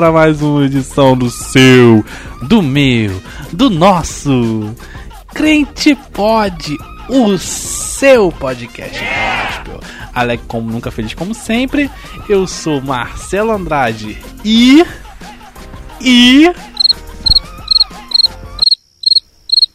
[0.00, 2.02] para mais uma edição do seu,
[2.40, 3.20] do meu,
[3.52, 4.74] do nosso
[5.34, 6.74] Crente Pod,
[7.06, 9.80] o seu podcast gospel.
[10.14, 11.90] Alegre como nunca, feliz como sempre.
[12.30, 14.82] Eu sou Marcelo Andrade e.
[16.00, 16.50] E.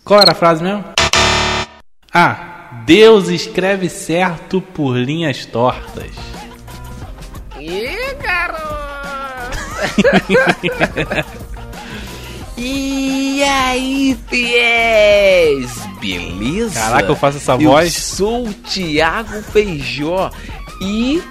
[0.04, 0.85] Qual era a frase mesmo?
[2.12, 6.10] Ah, Deus escreve certo por linhas tortas.
[7.54, 7.95] Garoto!
[12.57, 15.71] e aí, fiéis?
[15.99, 16.79] Beleza?
[16.79, 17.93] Caraca, eu faço essa eu voz.
[17.93, 20.32] sou o Thiago Feijó
[20.82, 21.21] e...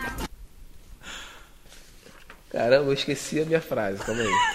[2.50, 4.28] Caramba, eu esqueci a minha frase, calma aí.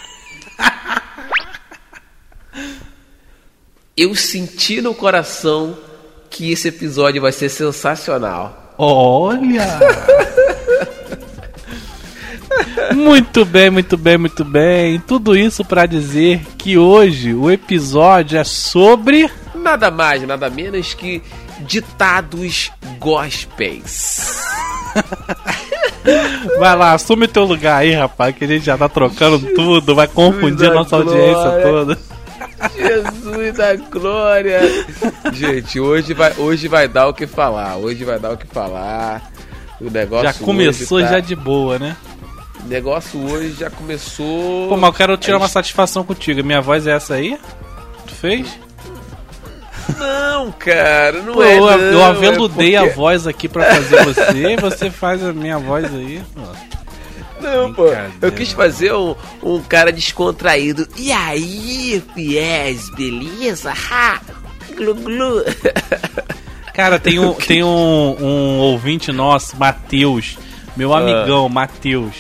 [4.00, 5.78] Eu senti no coração
[6.30, 8.74] que esse episódio vai ser sensacional.
[8.78, 9.78] Olha!
[12.96, 15.00] muito bem, muito bem, muito bem.
[15.00, 19.30] Tudo isso pra dizer que hoje o episódio é sobre.
[19.56, 21.22] Nada mais, nada menos que
[21.62, 24.42] ditados gospels.
[26.60, 30.08] Vai lá, assume teu lugar aí, rapaz, que a gente já tá trocando tudo, vai
[30.08, 31.62] confundir a nossa audiência glória.
[31.64, 31.98] toda.
[32.76, 34.60] Jesus da glória!
[35.34, 37.78] Gente, hoje vai, hoje vai dar o que falar.
[37.78, 39.30] Hoje vai dar o que falar.
[39.80, 41.96] O negócio Já começou tá- já de boa, né?
[42.64, 44.68] O negócio hoje já começou.
[44.70, 46.44] Pô, mas eu quero tirar A uma satisfação contigo.
[46.44, 47.38] Minha voz é essa aí?
[48.08, 48.48] Tu fez?
[49.98, 51.58] Não, cara, não Pô, é.
[51.58, 55.24] eu, não, eu é aveludei a porque- voz aqui pra fazer você e você faz
[55.24, 56.22] a minha voz aí.
[57.42, 57.86] Não, pô.
[58.22, 60.88] Eu quis fazer um, um cara descontraído.
[60.98, 63.72] E aí, fiéis, beleza?
[63.72, 64.20] Ha!
[64.76, 65.44] Glu glu.
[66.74, 67.68] Cara, tem um, tem um,
[68.22, 70.38] um ouvinte nosso, Matheus,
[70.78, 71.00] meu Ah.
[71.00, 72.14] amigão, Matheus,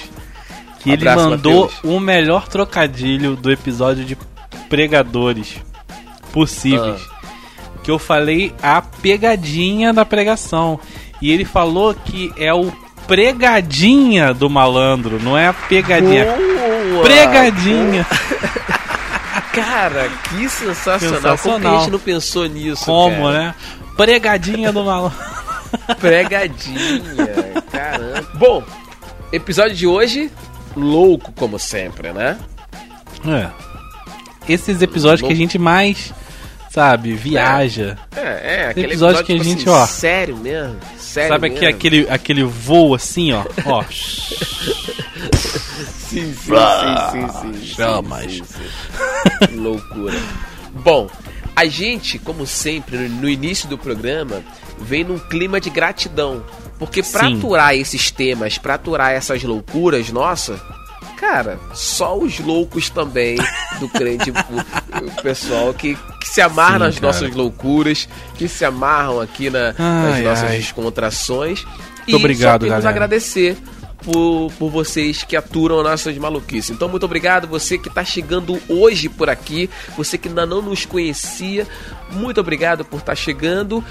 [0.79, 1.83] que ele Abraço, mandou Matheus.
[1.83, 4.17] o melhor trocadilho do episódio de
[4.69, 5.57] pregadores
[6.31, 7.01] possíveis.
[7.11, 7.19] Ah.
[7.83, 10.79] Que eu falei a pegadinha da pregação.
[11.21, 12.71] E ele falou que é o
[13.07, 16.25] pregadinha do malandro, não é a pegadinha.
[16.25, 18.05] Boa, Pregadinha.
[19.53, 20.77] Cara, que sensacional.
[20.99, 21.79] Como que a Sensacional.
[21.79, 22.85] gente não pensou nisso?
[22.85, 23.31] Como, cara?
[23.39, 23.55] né?
[23.97, 25.17] Pregadinha do malandro.
[25.99, 27.27] Pregadinha,
[27.71, 28.27] caramba.
[28.35, 28.63] Bom,
[29.31, 30.31] episódio de hoje,
[30.79, 32.37] louco como sempre, né?
[33.27, 33.49] É.
[34.51, 36.13] Esses episódios que a gente mais,
[36.71, 37.97] sabe, viaja.
[38.15, 40.77] É, é, aquele episódio que a tipo gente, assim, ó, Sério mesmo?
[40.97, 41.67] Sério sabe mesmo?
[41.67, 43.45] aquele, aquele voo assim, ó.
[43.65, 43.83] ó.
[46.09, 46.55] Sim, sim,
[47.11, 47.65] sim, sim, sim.
[47.67, 48.23] Chamas.
[48.23, 49.55] sim, sim, sim.
[49.57, 50.17] Loucura.
[50.73, 51.07] Bom,
[51.55, 54.41] a gente, como sempre, no início do programa,
[54.79, 56.43] vem num clima de gratidão.
[56.79, 57.37] Porque pra Sim.
[57.37, 60.59] aturar esses temas, pra aturar essas loucuras, nossa,
[61.17, 63.35] cara, só os loucos também
[63.81, 67.07] do crente, o, pessoal que, que se amarra Sim, nas cara.
[67.07, 70.57] nossas loucuras, que se amarram aqui na- nas Ai, nossas ai.
[70.57, 71.65] descontrações.
[72.07, 72.89] Muito obrigado, só a galera.
[72.89, 73.57] agradecer
[74.01, 76.69] por, por vocês que aturam nossas maluquices.
[76.69, 77.45] Então, muito obrigado.
[77.49, 81.67] Você que está chegando hoje por aqui, você que ainda não nos conhecia,
[82.11, 83.83] muito obrigado por estar chegando.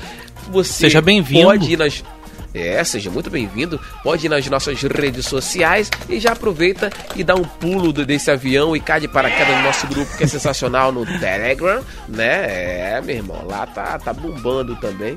[0.51, 1.45] Você Seja bem-vindo.
[1.45, 2.03] Pode ir nas.
[2.55, 3.79] É, seja muito bem-vindo.
[4.03, 8.75] Pode ir nas nossas redes sociais e já aproveita e dá um pulo desse avião
[8.75, 12.97] e cai de paraquedas no nosso grupo que é sensacional no Telegram, né?
[12.97, 15.17] É, meu irmão, lá tá, tá bombando também.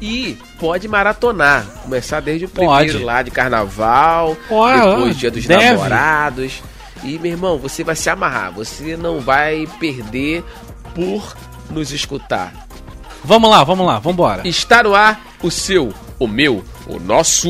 [0.00, 2.86] E pode maratonar, começar desde o Pode.
[2.86, 5.64] primeiro lá de carnaval, Pode, depois dia dos deve.
[5.64, 6.60] namorados.
[7.04, 10.44] E meu irmão, você vai se amarrar, você não vai perder
[10.92, 11.36] por
[11.70, 12.52] nos escutar.
[13.24, 14.46] Vamos lá, vamos lá, vambora.
[14.46, 17.48] Está no ar o seu, o meu, o nosso.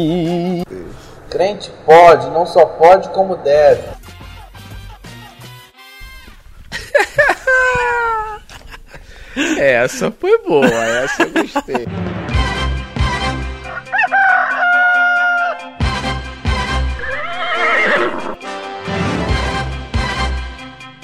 [1.29, 3.83] Crente pode, não só pode como deve.
[9.59, 11.87] Essa foi boa, essa eu gostei.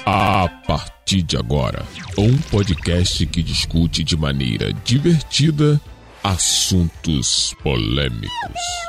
[0.05, 1.83] A partir de agora,
[2.17, 5.81] um podcast que discute de maneira divertida
[6.23, 8.29] assuntos polêmicos.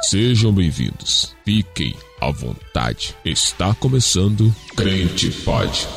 [0.03, 1.35] Sejam bem-vindos.
[1.45, 3.15] Fiquem à vontade.
[3.25, 5.89] Está começando Crente Pod,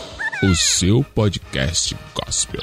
[0.43, 2.61] o seu podcast gospel.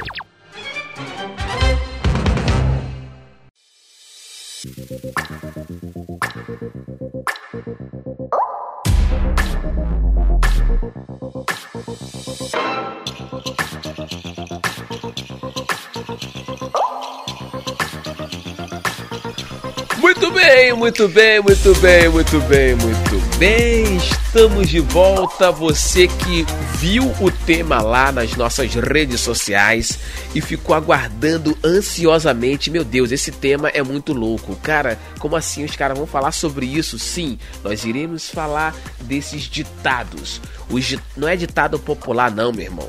[20.00, 23.97] Muito bem, muito bem, muito bem, muito bem, muito bem.
[23.99, 25.52] Estamos de volta.
[25.52, 26.47] Você que
[26.79, 29.99] viu o tema lá nas nossas redes sociais
[30.35, 32.70] e ficou aguardando ansiosamente.
[32.70, 34.56] Meu Deus, esse tema é muito louco.
[34.62, 36.99] Cara, como assim os caras vão falar sobre isso?
[36.99, 40.41] Sim, nós iremos falar desses ditados.
[40.70, 42.88] Os, não é ditado popular, não, meu irmão.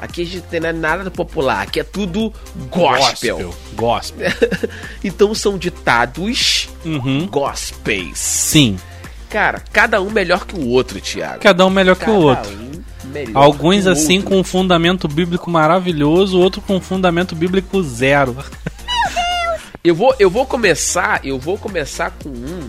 [0.00, 2.32] Aqui a gente não é nada popular, aqui é tudo
[2.70, 3.54] gospel.
[3.74, 4.30] Gospel.
[5.04, 7.26] então são ditados Uhum.
[7.26, 8.18] gospels.
[8.18, 8.78] Sim.
[9.28, 11.40] Cara, cada um melhor que o outro, Thiago.
[11.40, 12.50] Cada um melhor que Cada o outro.
[12.50, 12.80] um
[13.34, 14.30] Alguns que assim outro.
[14.30, 18.36] com um fundamento bíblico maravilhoso, outro com um fundamento bíblico zero.
[19.82, 22.68] Eu vou, eu vou começar, eu vou começar com um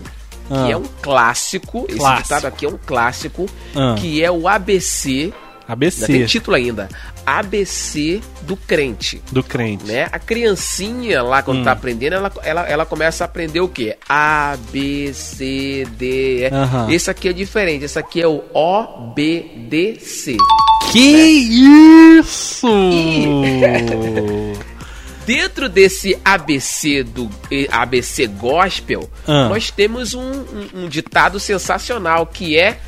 [0.50, 0.64] Ah.
[0.66, 1.84] que é um clássico.
[1.88, 2.22] Esse Clássico.
[2.22, 3.46] ditado aqui é um clássico,
[3.76, 3.96] Ah.
[3.98, 5.30] que é o ABC.
[5.68, 6.88] Ainda tem ABC título ainda.
[7.24, 9.22] ABC do crente.
[9.30, 9.84] do crente.
[9.84, 10.08] Né?
[10.10, 11.64] A criancinha lá, quando Hum.
[11.64, 13.96] tá aprendendo, ela, ela, ela começa a aprender o quê?
[14.08, 16.54] A, B, C, D, E.
[16.54, 16.90] Aham.
[16.90, 17.84] Esse aqui é diferente.
[17.84, 20.36] Esse aqui é o O, B, D, C.
[20.90, 20.98] Que
[22.18, 22.66] isso!
[25.24, 27.30] Dentro desse ABC do
[27.70, 29.48] ABC Gospel, Ah.
[29.48, 32.80] nós temos um, um- um ditado sensacional que é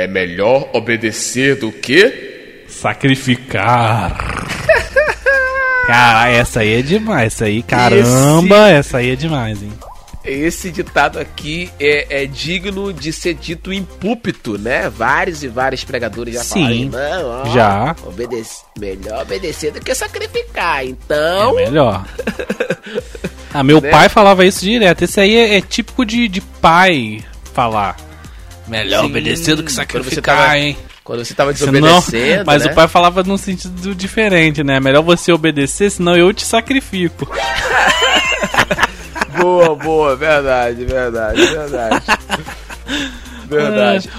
[0.00, 4.16] É melhor obedecer do que Sacrificar.
[5.86, 7.32] Cara, essa aí é demais.
[7.34, 9.72] Essa aí, caramba, essa aí é demais, hein?
[10.24, 14.88] Esse ditado aqui é, é digno de ser dito em púlpito, né?
[14.88, 17.20] Vários e vários pregadores já Sim, falaram.
[17.22, 17.96] Não, ó, já.
[18.06, 20.84] obedece- melhor obedecer do que sacrificar.
[20.86, 22.04] Então, É melhor.
[23.52, 23.90] Ah, meu Né?
[23.90, 25.02] pai falava isso direto.
[25.02, 27.96] Esse aí é, é típico de, de pai falar.
[28.70, 30.76] Melhor Sim, obedecer do que quando sacrificar, tava- hein?
[31.04, 32.70] quando você tava Senão, desobedecendo, mas né?
[32.70, 34.78] o pai falava num sentido diferente, né?
[34.78, 37.28] Melhor você obedecer, senão eu te sacrifico.
[39.38, 42.04] Boa, boa, verdade, verdade, verdade.
[43.48, 44.10] verdade.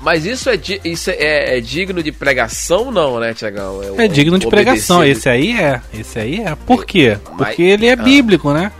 [0.00, 3.78] Mas isso é, isso é, é digno de pregação, não, né, Tiagão?
[3.78, 5.04] o- É digno de pregação.
[5.04, 5.80] Esse aí é.
[5.92, 6.54] Esse aí é.
[6.54, 7.18] Por quê?
[7.32, 7.96] Mas- Porque ele é ah.
[7.96, 8.72] bíblico, né?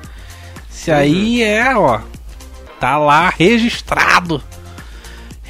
[0.72, 2.00] Esse aí é, ó.
[2.80, 4.42] Tá lá registrado.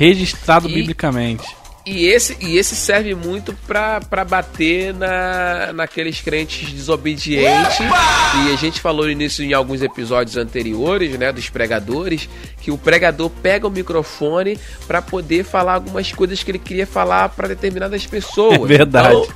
[0.07, 1.45] Registrado E- biblicamente.
[1.85, 7.79] E esse, e esse serve muito pra, pra bater na, naqueles crentes desobedientes.
[7.81, 11.33] E a gente falou nisso em alguns episódios anteriores, né?
[11.33, 12.29] Dos pregadores.
[12.61, 14.57] Que o pregador pega o microfone
[14.87, 18.59] pra poder falar algumas coisas que ele queria falar pra determinadas pessoas.
[18.63, 19.17] É verdade.
[19.17, 19.27] Então,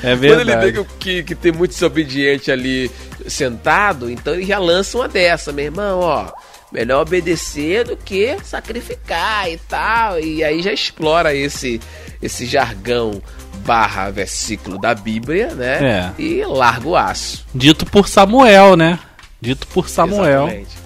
[0.02, 0.72] É Quando ele verdade.
[0.72, 2.90] vê que, que, que tem muito desobediente ali
[3.28, 6.32] sentado, então ele já lança uma dessa, meu irmão, ó.
[6.74, 10.18] Melhor obedecer do que sacrificar e tal.
[10.18, 11.80] E aí já explora esse,
[12.20, 13.22] esse jargão
[13.64, 16.12] barra versículo da Bíblia, né?
[16.18, 16.20] É.
[16.20, 17.46] E larga o aço.
[17.54, 18.98] Dito por Samuel, né?
[19.40, 20.84] Dito por Samuel Exatamente.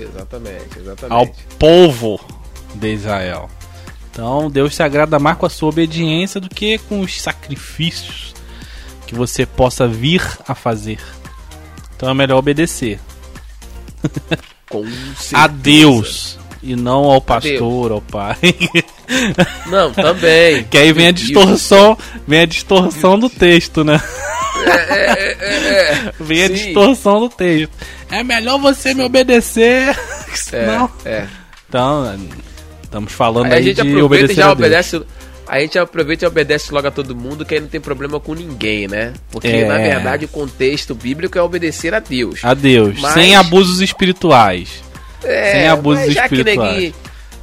[0.00, 1.12] Exatamente, exatamente.
[1.12, 1.26] ao
[1.56, 2.20] povo
[2.74, 3.48] de Israel.
[4.10, 8.34] Então Deus se agrada mais com a sua obediência do que com os sacrifícios
[9.06, 10.98] que você possa vir a fazer.
[11.94, 12.98] Então é melhor obedecer
[14.68, 15.48] Com a certeza.
[15.48, 18.36] Deus e não ao pastor, ao pai.
[19.66, 20.64] Não, também.
[20.64, 21.96] que aí vem a distorção,
[22.26, 24.00] vem a distorção do texto, né?
[26.20, 26.54] Vem a Sim.
[26.54, 27.70] distorção do texto.
[28.10, 29.96] É melhor você me obedecer.
[30.30, 31.26] É, senão- é.
[31.68, 32.18] Então,
[32.82, 35.04] estamos falando Aí aí, a gente de aproveita e obedecer já a Deus.
[35.48, 38.34] A gente aproveita e obedece logo a todo mundo, que aí não tem problema com
[38.34, 39.14] ninguém, né?
[39.30, 39.64] Porque, É.
[39.66, 42.40] na verdade, o contexto bíblico é obedecer a Deus.
[42.44, 44.82] A Deus, Mas- sem abusos espirituais.
[45.24, 46.58] É, sem abusos mas já espirituais.
[46.58, 46.94] Que neguinho,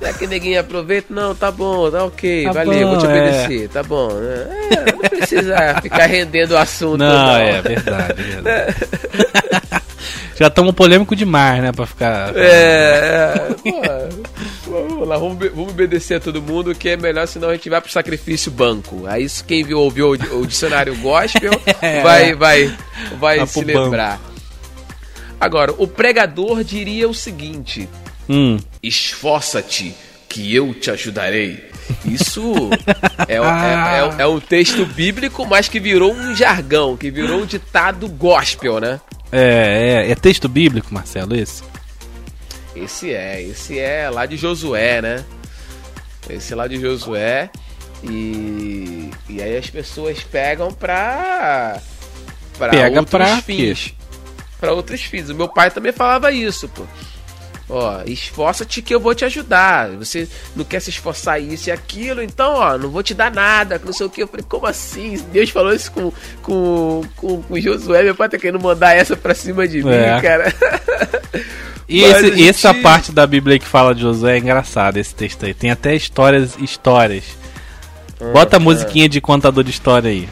[0.01, 3.19] já que neguinho aproveita, não, tá bom, tá ok, Tá valeu, vou te bom, é.
[3.21, 4.09] obedecer, tá bom.
[4.12, 7.35] É, não precisa ficar rendendo o assunto, Não, não.
[7.38, 8.13] é verdade.
[8.21, 8.75] é verdade.
[10.38, 11.71] Já estamos polêmico demais, né?
[11.71, 12.35] Pra ficar.
[12.35, 13.81] É, é, pô,
[14.84, 17.82] vamos lá, vamos, vamos obedecer a todo mundo, que é melhor, senão a gente vai
[17.82, 19.05] pro sacrifício banco.
[19.08, 21.51] Aí isso quem viu, ouviu o, o dicionário gospel
[21.82, 22.01] É.
[22.01, 22.77] vai, vai,
[23.20, 23.79] vai se banco.
[23.79, 24.20] lembrar.
[25.39, 27.88] Agora, o pregador diria o seguinte:
[28.29, 28.58] Hum.
[28.82, 29.94] esforça-te,
[30.27, 31.63] que eu te ajudarei.
[32.03, 32.70] Isso
[33.27, 37.46] é, é, é, é um texto bíblico, mas que virou um jargão, que virou um
[37.46, 39.00] ditado gospel, né?
[39.32, 41.62] É, é, é texto bíblico, Marcelo, esse?
[42.75, 45.24] Esse é, esse é lá de Josué, né?
[46.29, 47.50] Esse é lá de Josué.
[48.03, 51.79] E, e aí as pessoas pegam pra.
[52.58, 53.94] pra Pega outros pra fins.
[54.60, 55.29] Pra outros fins.
[55.29, 56.84] O meu pai também falava isso, pô.
[57.67, 59.89] Ó, esforça-te que eu vou te ajudar.
[59.91, 63.82] Você não quer se esforçar isso e aquilo, então, ó, não vou te dar nada,
[63.84, 64.22] não sei o que.
[64.22, 65.17] Eu falei, como assim?
[65.32, 66.12] Deus falou isso com,
[66.44, 70.22] com, com, com Josué, meu pai tá querendo mandar essa pra cima de mim, É.
[70.22, 70.53] cara.
[71.88, 75.46] E esse- gente- essa parte da Bíblia que fala de Josué é engraçada, esse texto
[75.46, 75.54] aí.
[75.54, 77.24] Tem até histórias, histórias.
[78.34, 80.27] Bota a musiquinha de contador de história aí.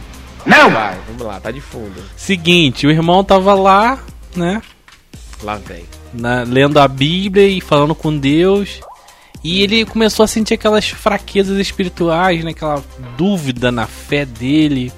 [0.70, 1.94] Vai, vamos lá, tá de fundo.
[2.18, 4.00] Seguinte, o irmão tava lá,
[4.36, 4.62] né?
[5.42, 5.84] Lá vem.
[6.14, 8.80] na- lendo a Bíblia e falando com Deus.
[9.44, 12.52] E ele começou a sentir aquelas fraquezas espirituais, né?
[12.52, 12.84] Aquela
[13.18, 14.92] dúvida na fé dele.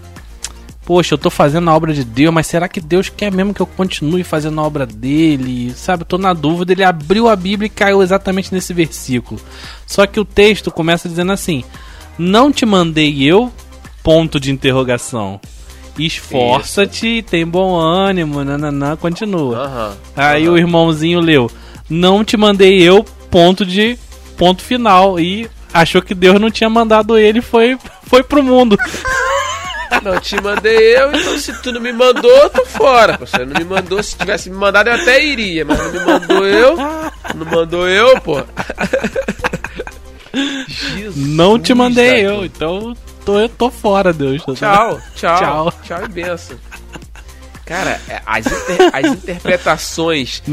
[0.86, 3.62] Poxa, eu tô fazendo a obra de Deus, mas será que Deus quer mesmo que
[3.62, 5.74] eu continue fazendo a obra dele?
[5.74, 6.74] Sabe, eu tô na dúvida.
[6.74, 9.42] Ele abriu a Bíblia e caiu exatamente nesse versículo.
[9.88, 11.64] Só que o texto começa dizendo assim:
[12.20, 13.52] Não te mandei eu?
[14.04, 15.40] Ponto de interrogação.
[15.98, 19.98] Esforça-te, tem bom ânimo, nananã, continua.
[20.16, 21.50] Aí o irmãozinho leu:
[21.90, 23.98] Não te mandei eu, ponto de
[24.38, 25.20] ponto final.
[25.20, 28.78] E achou que Deus não tinha mandado ele, foi, foi pro mundo.
[30.04, 33.18] Não te mandei eu, então se tu não me mandou, eu tô fora.
[33.18, 36.46] Você não me mandou, se tivesse me mandado eu até iria, mas não me mandou
[36.46, 36.78] eu.
[37.36, 38.44] Não mandou eu, pô.
[40.68, 44.42] Jesus Não te mandei eu, então tô, eu tô fora, Deus.
[44.44, 45.74] Tchau, tchau, Tchau.
[45.84, 46.58] tchau, e benção.
[47.66, 50.44] Cara, é, as, inter- as interpretações.
[50.46, 50.50] É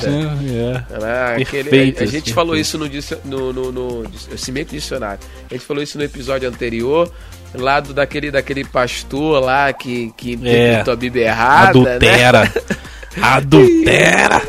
[0.00, 0.10] perfeita.
[0.10, 0.84] né?
[0.90, 1.04] É.
[1.04, 2.88] Ah, aquele- Perfeito, a, gente falou isso no,
[3.24, 5.20] no, no, no, eu cimei com dicionário.
[5.48, 7.12] A gente falou isso no episódio anterior,
[7.54, 11.78] lá do, daquele, daquele pastor lá que, que interpretou a Bíblia errada.
[11.78, 11.90] Né?
[11.96, 12.52] Adultera.
[13.20, 14.42] Adultera.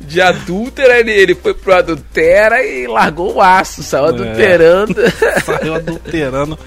[0.00, 4.08] De adúltera, ele, ele foi pro adultera e largou o aço, saiu É.
[4.08, 4.94] adulterando.
[5.44, 6.58] Saiu adulterando.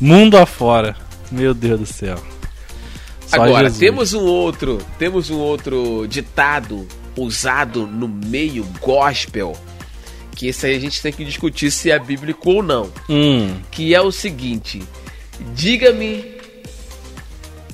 [0.00, 0.96] Mundo afora.
[1.30, 2.16] Meu Deus do céu.
[3.26, 3.78] Só Agora, Jesus.
[3.78, 6.86] temos um outro, temos um outro ditado
[7.16, 9.54] usado no meio gospel,
[10.34, 13.54] que esse aí a gente tem que discutir se é bíblico ou não, Hum.
[13.70, 14.82] que é o seguinte:
[15.54, 16.34] diga-me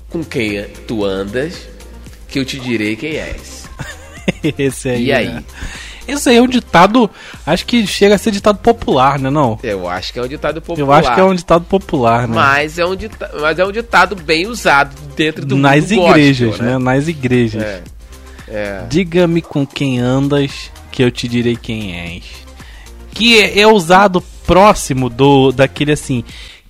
[0.09, 1.69] com quem tu andas,
[2.29, 3.69] que eu te direi quem és.
[4.59, 5.05] Esse aí.
[5.07, 5.29] E aí?
[5.29, 5.45] né?
[6.09, 7.09] Esse aí é um ditado.
[7.47, 9.31] Acho que chega a ser ditado popular, né?
[9.31, 9.59] Não?
[9.62, 10.87] Eu acho que é um ditado popular.
[10.87, 12.35] Eu acho que é um ditado popular, né?
[12.35, 16.11] mas é um ditado, mas é um ditado bem usado dentro do Nas mundo gospel,
[16.19, 16.73] igrejas, né?
[16.73, 16.79] né?
[16.79, 17.62] Nas igrejas.
[17.62, 17.83] É.
[18.49, 18.85] É.
[18.88, 22.25] Diga-me com quem andas, que eu te direi quem és.
[23.21, 26.25] Que é, é usado próximo do daquele assim.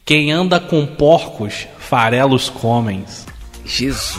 [0.04, 3.04] Quem anda com porcos, farelos comem.
[3.64, 4.18] Jesus,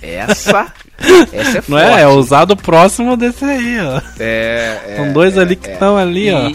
[0.00, 0.72] essa,
[1.30, 2.00] essa é Não é?
[2.00, 4.00] É usado próximo desse aí, ó.
[4.18, 5.72] É, é, São dois é, ali que é.
[5.74, 6.52] estão ali, e, ó.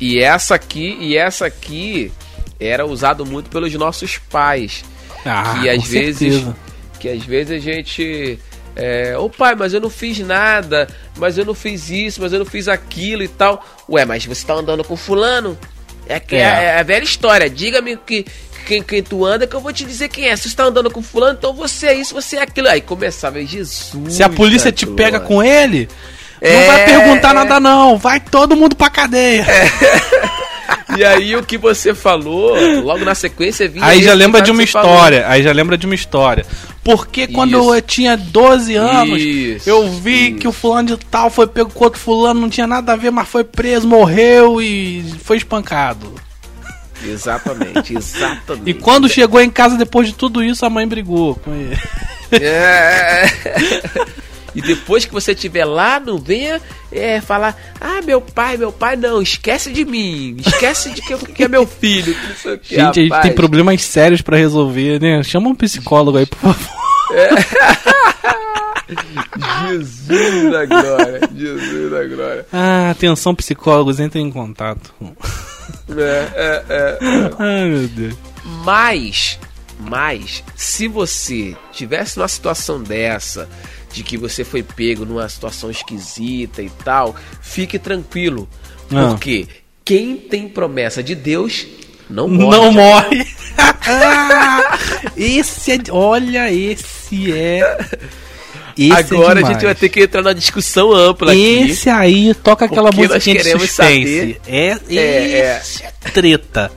[0.00, 2.12] E essa aqui, e essa aqui
[2.60, 4.84] era usado muito pelos nossos pais,
[5.26, 6.56] Ah, que às vezes, certeza.
[7.00, 8.38] que às vezes a gente,
[8.78, 12.38] é, ô pai, mas eu não fiz nada, mas eu não fiz isso, mas eu
[12.38, 13.62] não fiz aquilo e tal.
[13.90, 15.58] Ué, mas você tá andando com fulano?
[16.08, 16.64] É que é, É.
[16.64, 17.50] é a velha história.
[17.50, 18.24] Diga-me que
[18.66, 20.36] quem, quem tu anda que eu vou te dizer quem é.
[20.36, 22.68] Se você tá andando com fulano, então você é isso, você é aquilo.
[22.68, 24.14] Aí começava, Jesus.
[24.14, 25.88] Se a polícia te pega com ele,
[26.40, 27.34] não É, vai perguntar é.
[27.34, 29.44] nada não, vai todo mundo pra cadeia.
[30.96, 33.84] E aí o que você falou, logo na sequência vinha.
[33.84, 34.90] Aí já lembra de uma você falou.
[34.90, 36.44] história, aí já lembra de uma história.
[36.88, 37.74] Porque quando Isso.
[37.74, 40.38] eu tinha 12 anos, Isso, eu vi isso.
[40.38, 43.10] que o fulano de tal foi pego com outro fulano, não tinha nada a ver,
[43.10, 46.10] mas foi preso, morreu e foi espancado.
[47.04, 48.70] Exatamente, exatamente.
[48.70, 51.78] E quando chegou em casa depois de tudo isso, a mãe brigou com ele.
[52.32, 53.26] É.
[54.54, 58.96] E depois que você estiver lá, não venha é, falar, ah, meu pai, meu pai,
[58.96, 62.14] não, esquece de mim, esquece de que, que é meu filho.
[62.14, 63.22] que Gente, a gente rapaz.
[63.24, 65.22] tem problemas sérios pra resolver, né?
[65.22, 66.78] Chama um psicólogo aí, por favor.
[69.68, 72.46] Jesus da glória, Jesus da glória.
[72.52, 74.92] Ah, atenção psicólogos, entrem em contato.
[75.90, 76.98] É, é, é.
[77.38, 78.14] Ai, meu Deus.
[78.64, 79.38] Mas,
[79.78, 83.48] mas, se você tivesse numa situação dessa,
[83.98, 88.48] de que você foi pego numa situação esquisita e tal, fique tranquilo.
[88.92, 89.08] Ah.
[89.08, 89.48] Porque
[89.84, 91.66] quem tem promessa de Deus
[92.08, 92.56] não morre.
[92.56, 93.26] Não morre.
[95.16, 95.78] esse é.
[95.90, 97.86] Olha, esse é.
[98.78, 101.70] Esse Agora é a gente vai ter que entrar na discussão ampla aqui.
[101.70, 104.40] Esse aí toca aquela musiquinha de suspense.
[104.46, 105.58] É, É, é.
[105.60, 106.70] esse é treta.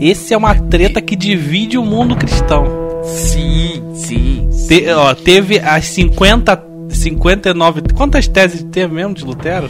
[0.00, 2.64] Esse é uma treta que divide o mundo cristão.
[3.04, 4.48] Sim, sim.
[4.68, 7.82] Te- ó, teve as 50, 59.
[7.94, 9.68] Quantas teses teve mesmo de Lutero?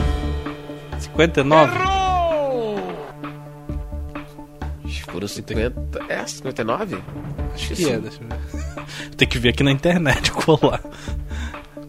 [0.99, 1.78] 59?
[5.11, 6.00] Foram 50.
[6.08, 6.99] É, 59?
[7.54, 8.85] Acho Que é, deixa eu ver.
[9.16, 10.80] Tem que ver aqui na internet colar.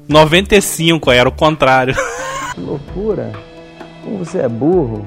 [0.07, 1.95] 95, aí era o contrário.
[2.55, 3.31] Que loucura!
[4.03, 5.05] Como você é burro!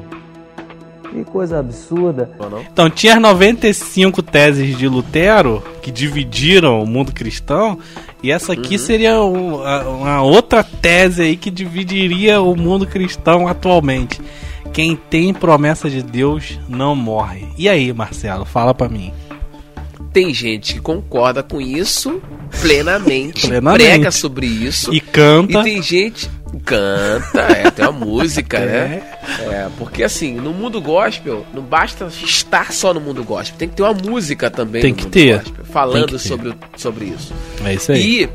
[1.12, 2.30] Que coisa absurda.
[2.72, 7.78] Então, tinha as 95 teses de Lutero que dividiram o mundo cristão,
[8.22, 13.46] e essa aqui seria o- a- uma outra tese aí que dividiria o mundo cristão
[13.46, 14.20] atualmente.
[14.72, 17.46] Quem tem promessa de Deus não morre.
[17.58, 19.12] E aí, Marcelo, fala pra mim.
[20.14, 22.20] Tem gente que concorda com isso
[22.60, 23.82] plenamente, Plenamente.
[23.84, 24.92] prega sobre isso.
[24.94, 25.60] E canta.
[25.60, 28.66] E tem gente canta, é, tem uma música, É.
[28.66, 29.02] né?
[29.50, 33.74] É, porque assim, no mundo gospel, não basta estar só no mundo gospel, tem que
[33.76, 35.38] ter uma música também Tem no que mundo ter.
[35.38, 36.18] gospel, falando que ter.
[36.18, 37.32] sobre, sobre isso.
[37.64, 38.22] É isso aí.
[38.24, 38.28] E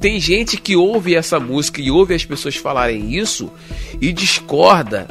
[0.00, 3.50] tem gente que ouve essa música e ouve as pessoas falarem isso
[4.00, 5.06] e discorda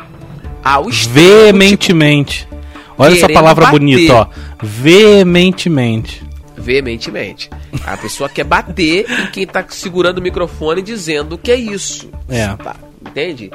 [0.64, 1.16] ao extremo,
[1.52, 2.48] Veementemente.
[2.98, 3.80] Olha essa palavra bater.
[3.80, 4.28] bonita, ó.
[4.64, 6.24] Veementemente.
[6.58, 7.50] Veementemente.
[7.86, 12.10] A pessoa quer bater em quem tá segurando o microfone dizendo que é isso.
[12.28, 12.48] É.
[12.56, 13.52] Tá, entende?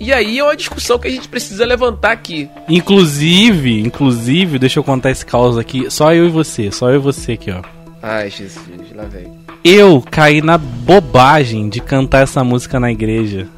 [0.00, 2.48] E aí é uma discussão que a gente precisa levantar aqui.
[2.68, 5.90] Inclusive, inclusive, deixa eu contar esse caos aqui.
[5.90, 7.62] Só eu e você, só eu e você aqui, ó.
[8.00, 8.64] Ai, Jesus,
[8.94, 9.26] lá vem.
[9.64, 13.48] Eu caí na bobagem de cantar essa música na igreja.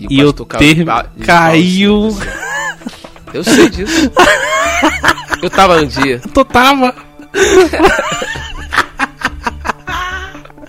[0.00, 2.08] o E eu Ca- ter- Ba- caiu.
[3.32, 4.10] Eu sei disso.
[5.42, 6.20] Eu tava um dia.
[6.32, 6.94] Tu tava.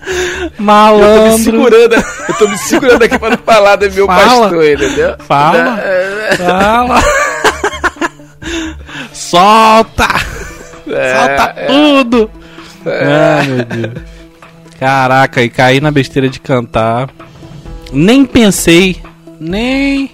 [0.07, 1.37] Eu tô me Malandro.
[1.43, 4.41] segurando, eu tô me segurando aqui pra não falar do meu Fala.
[4.41, 5.15] pastor, entendeu?
[5.19, 5.79] Fala.
[5.81, 7.03] É, Fala.
[9.13, 10.07] Solta!
[10.89, 11.65] é, Solta é.
[11.67, 12.31] tudo!
[12.85, 13.93] Ai, meu Deus.
[14.79, 17.09] Caraca, e caí na besteira de cantar.
[17.91, 19.01] Nem pensei,
[19.39, 20.11] nem.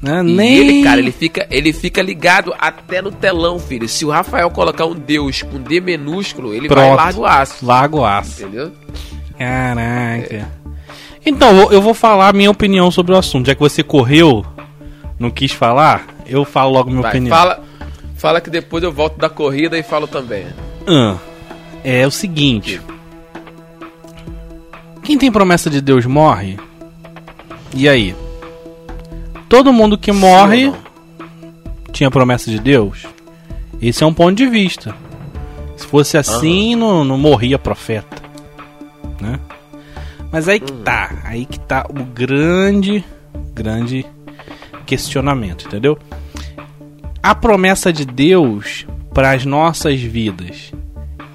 [0.00, 0.54] Né, nem.
[0.56, 3.88] ele, cara, ele fica, ele fica ligado até no telão, filho.
[3.88, 6.96] Se o Rafael colocar um Deus com D minúsculo, ele vai Pronto.
[6.96, 7.66] largar o aço.
[7.66, 8.42] Largo aço.
[8.42, 8.70] Entendeu?
[9.36, 10.48] Caraca.
[11.26, 13.46] Então, eu- vou falar a minha opinião sobre o assunto.
[13.48, 14.46] Já que você correu,
[15.18, 17.36] não quis falar, eu falo logo minha Vai, opinião.
[17.36, 17.60] fala,
[18.16, 20.46] fala que depois eu volto da corrida e falo também.
[20.86, 21.16] Ah,
[21.82, 22.80] é o seguinte.
[25.02, 26.56] Quem tem promessa de Deus morre.
[27.74, 28.14] E aí?
[29.48, 30.72] Todo mundo que morre
[31.92, 33.06] tinha promessa de Deus?
[33.80, 34.94] Esse é um ponto de vista.
[35.76, 38.22] Se fosse assim, não, não morria profeta.
[39.20, 39.38] Né?
[40.30, 41.22] Mas aí que tá.
[41.24, 43.04] Aí que tá o grande,
[43.54, 44.04] grande
[44.84, 45.98] questionamento, entendeu?
[47.22, 50.72] A promessa de Deus para as nossas vidas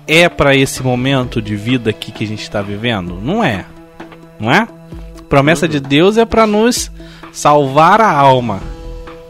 [0.08, 3.20] é para esse momento de vida aqui que a gente está vivendo?
[3.22, 3.66] Não é.
[4.40, 4.68] Não é?
[5.30, 6.92] Promessa de Deus é para nos
[7.34, 8.62] salvar a alma.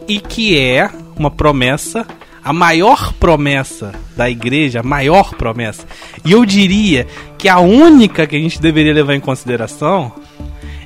[0.06, 2.06] E que é uma promessa,
[2.44, 5.86] a maior promessa da igreja, a maior promessa.
[6.24, 7.06] E eu diria
[7.38, 10.12] que a única que a gente deveria levar em consideração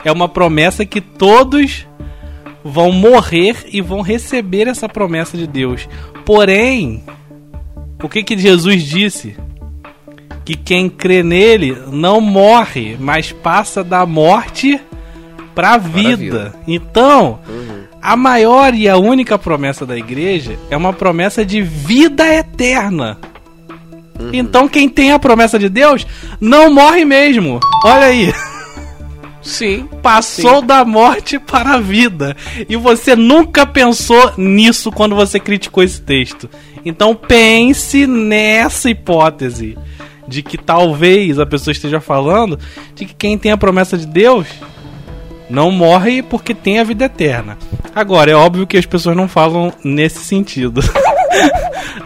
[0.04, 1.87] é uma promessa que todos
[2.64, 5.88] vão morrer e vão receber essa promessa de Deus.
[6.24, 7.02] Porém,
[8.02, 9.37] o que que Jesus disse?
[10.44, 14.81] Que quem crê nele não morre, mas passa da morte
[15.59, 16.16] para a vida.
[16.16, 16.55] vida.
[16.68, 17.40] Então,
[18.01, 23.18] a maior e a única promessa da igreja é uma promessa de vida eterna.
[24.33, 26.07] Então, quem tem a promessa de Deus
[26.40, 27.59] não morre mesmo.
[27.85, 28.33] Olha aí
[29.42, 29.88] Sim.
[30.01, 32.37] passou da morte para a vida.
[32.68, 36.49] E você nunca pensou nisso quando você criticou esse texto.
[36.85, 39.77] Então pense nessa hipótese
[40.29, 42.61] de que talvez a pessoa esteja falando
[42.94, 44.47] de que quem tem a promessa de Deus
[45.49, 47.57] não morre porque tem a vida eterna.
[47.95, 50.81] Agora, é óbvio que as pessoas não falam nesse sentido.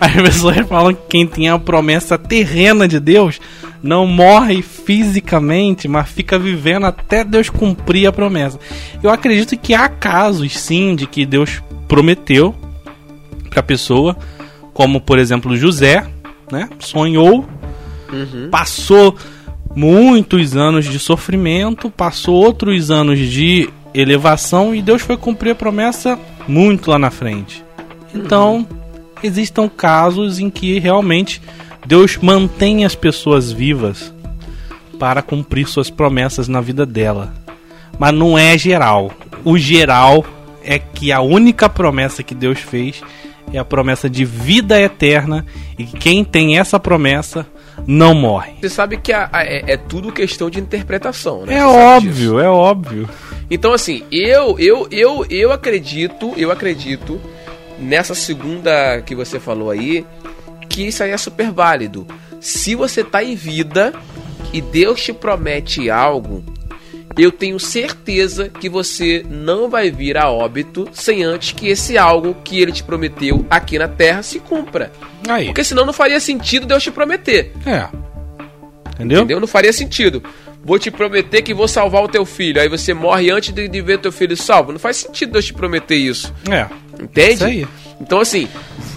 [0.00, 3.40] As pessoas falam que quem tem a promessa terrena de Deus
[3.82, 8.58] não morre fisicamente, mas fica vivendo até Deus cumprir a promessa.
[9.02, 12.54] Eu acredito que há casos, sim, de que Deus prometeu
[13.48, 14.16] para a pessoa,
[14.72, 16.04] como por exemplo José,
[16.50, 16.68] né?
[16.78, 17.46] Sonhou,
[18.50, 19.16] passou
[19.74, 26.18] muitos anos de sofrimento, passou outros anos de elevação e Deus foi cumprir a promessa
[26.46, 27.64] muito lá na frente.
[28.14, 28.66] Então,
[29.22, 31.40] existam casos em que realmente
[31.86, 34.12] Deus mantém as pessoas vivas
[34.98, 37.34] para cumprir suas promessas na vida dela.
[37.98, 39.10] Mas não é geral.
[39.44, 40.24] O geral
[40.62, 43.02] é que a única promessa que Deus fez
[43.52, 45.44] é a promessa de vida eterna
[45.78, 47.46] e que quem tem essa promessa
[47.86, 48.52] não morre.
[48.60, 51.54] Você sabe que a- a- é, é tudo questão de interpretação, né?
[51.54, 53.08] É Você óbvio, é óbvio.
[53.50, 57.20] Então, assim, eu, eu, eu, eu acredito, eu acredito
[57.78, 60.06] nessa segunda que você falou aí,
[60.68, 62.06] que isso aí é super válido.
[62.40, 63.92] Se você tá em vida
[64.52, 66.42] e Deus te promete algo
[67.16, 72.34] eu tenho certeza que você não vai vir a óbito sem antes que esse algo
[72.44, 74.90] que ele te prometeu aqui na Terra se cumpra.
[75.28, 75.46] Aí.
[75.46, 77.52] Porque senão não faria sentido Deus te prometer.
[77.66, 77.88] É.
[78.94, 79.18] Entendeu?
[79.20, 79.40] Entendeu?
[79.40, 80.22] Não faria sentido.
[80.64, 82.60] Vou te prometer que vou salvar o teu filho.
[82.60, 84.70] Aí você morre antes de, ver teu filho salvo.
[84.72, 86.32] Não faz sentido Deus te prometer isso.
[86.50, 86.66] É.
[87.02, 87.32] Entende?
[87.34, 87.66] Isso aí.
[88.00, 88.48] Então, assim,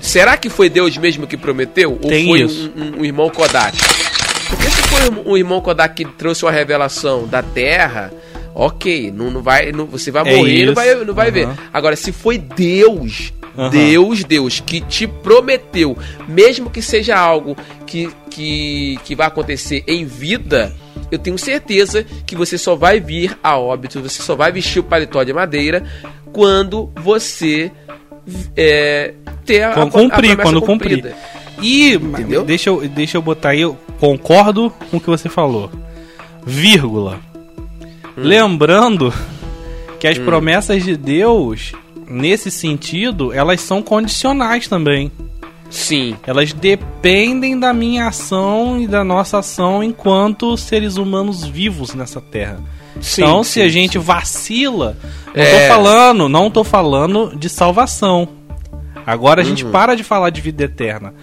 [0.01, 1.91] será que foi Deus mesmo que prometeu?
[1.93, 3.77] Ou Tem foi um, um- um irmão Kodak?
[4.49, 8.11] Porque se foi um irmão Kodak que trouxe uma revelação da Terra,
[8.53, 10.75] ok, não, não vai, não- você vai É morrer e não isso.
[10.75, 11.45] vai, não vai ver.
[11.45, 11.57] Aham.
[11.73, 13.69] Agora, se foi Deus, Aham.
[13.69, 17.55] Deus, Deus, que te prometeu, mesmo que seja algo
[17.87, 20.73] que, que, que vai acontecer em vida,
[21.11, 24.83] eu tenho certeza que você só vai vir a óbito, você só vai vestir o
[24.83, 25.83] paletó de madeira
[26.33, 27.71] quando você
[28.55, 29.13] é,
[29.45, 31.09] ter a, Quando a cumprir, promessa quando cumprida.
[31.09, 31.34] cumprir.
[31.61, 32.43] E Entendeu?
[32.43, 35.69] deixa eu, deixa eu botar aí, eu concordo com o que você falou.
[36.45, 37.19] Vírgula.
[37.35, 38.11] Hum.
[38.17, 39.13] Lembrando
[39.99, 41.71] que as promessas de Deus,
[42.07, 45.11] nesse sentido, elas são condicionais também.
[45.67, 52.21] Sim, Elas dependem da minha ação e da nossa ação enquanto seres humanos vivos nessa
[52.21, 52.59] terra.
[53.01, 53.23] sim.
[53.23, 53.99] então, se sim, a gente sim.
[53.99, 54.95] vacila,
[55.35, 55.67] não É.
[55.67, 58.27] tô falando, não tô falando de salvação.
[59.05, 59.71] Agora a gente Uhum.
[59.71, 61.13] para de falar de vida eterna.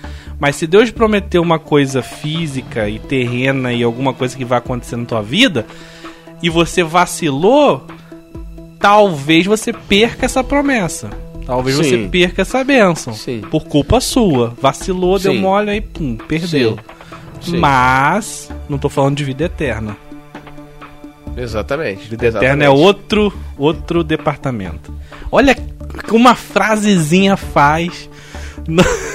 [0.43, 4.97] Mas se Deus prometeu uma coisa física e terrena e alguma coisa que vai acontecer
[4.97, 5.65] na tua vida,
[6.43, 7.87] e você vacilou,
[8.77, 11.11] talvez você perca essa promessa.
[11.47, 11.83] Talvez Sim.
[11.85, 13.13] você perca essa bênção.
[13.15, 13.43] Sim.
[13.53, 14.53] Por culpa sua.
[14.61, 15.39] Vacilou, deu Sim.
[15.39, 16.77] mole aí, pum, perdeu.
[17.41, 17.59] Sim.
[17.59, 19.97] Mas, não tô falando de vida eterna.
[21.37, 22.09] Exatamente.
[22.09, 24.93] Vida eterna é outro, outro departamento.
[25.31, 28.11] Olha que uma frasezinha faz.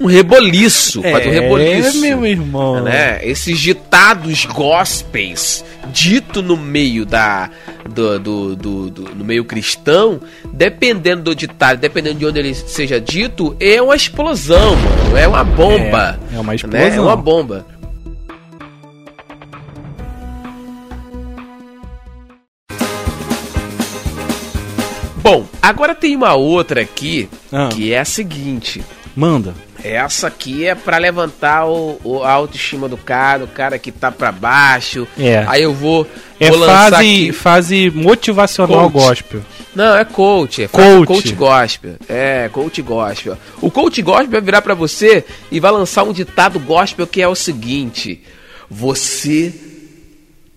[0.00, 1.00] Um reboliço.
[1.02, 2.00] faz um reboliço.
[2.00, 2.82] meu irmão.
[2.82, 3.20] né?
[3.22, 7.50] Esses ditados gospels dito no meio da
[7.88, 10.20] do, do, do, do- no meio cristão,
[10.52, 15.16] dependendo do ditado, dependendo de onde ele seja dito, é uma explosão, mano.
[15.16, 16.18] É uma bomba.
[16.32, 16.56] É, é uma né?
[16.56, 16.86] explosão.
[16.88, 17.66] É uma bomba.
[25.22, 27.68] Bom, agora tem uma outra aqui Ah.
[27.72, 28.82] que é a seguinte.
[29.14, 29.54] Manda.
[29.84, 34.10] Essa aqui é pra levantar o, o- a autoestima do cara, o cara que tá
[34.12, 35.06] pra baixo.
[35.18, 35.44] É.
[35.48, 36.06] Aí eu vou,
[36.38, 37.32] É vou fase, aqui.
[37.32, 38.92] fase motivacional Coach.
[39.06, 39.40] gospel.
[39.74, 41.06] Não, é coach, é Coach.
[41.06, 41.32] coach.
[41.34, 41.94] gospel.
[42.08, 43.36] É, coach gospel.
[43.60, 47.26] O coach gospel vai virar pra você e vai lançar um ditado gospel que é
[47.28, 48.22] o seguinte:
[48.70, 49.52] Você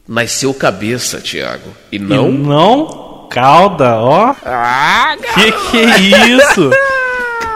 [0.08, 2.30] nasceu cabeça, Thiago, e não.
[2.30, 4.36] E não cauda, ó.
[4.46, 6.70] Ah, Que que é isso?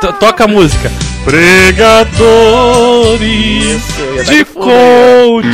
[0.01, 0.89] To- Toca a música.
[1.25, 1.99] Pregadores
[4.27, 5.47] de coach.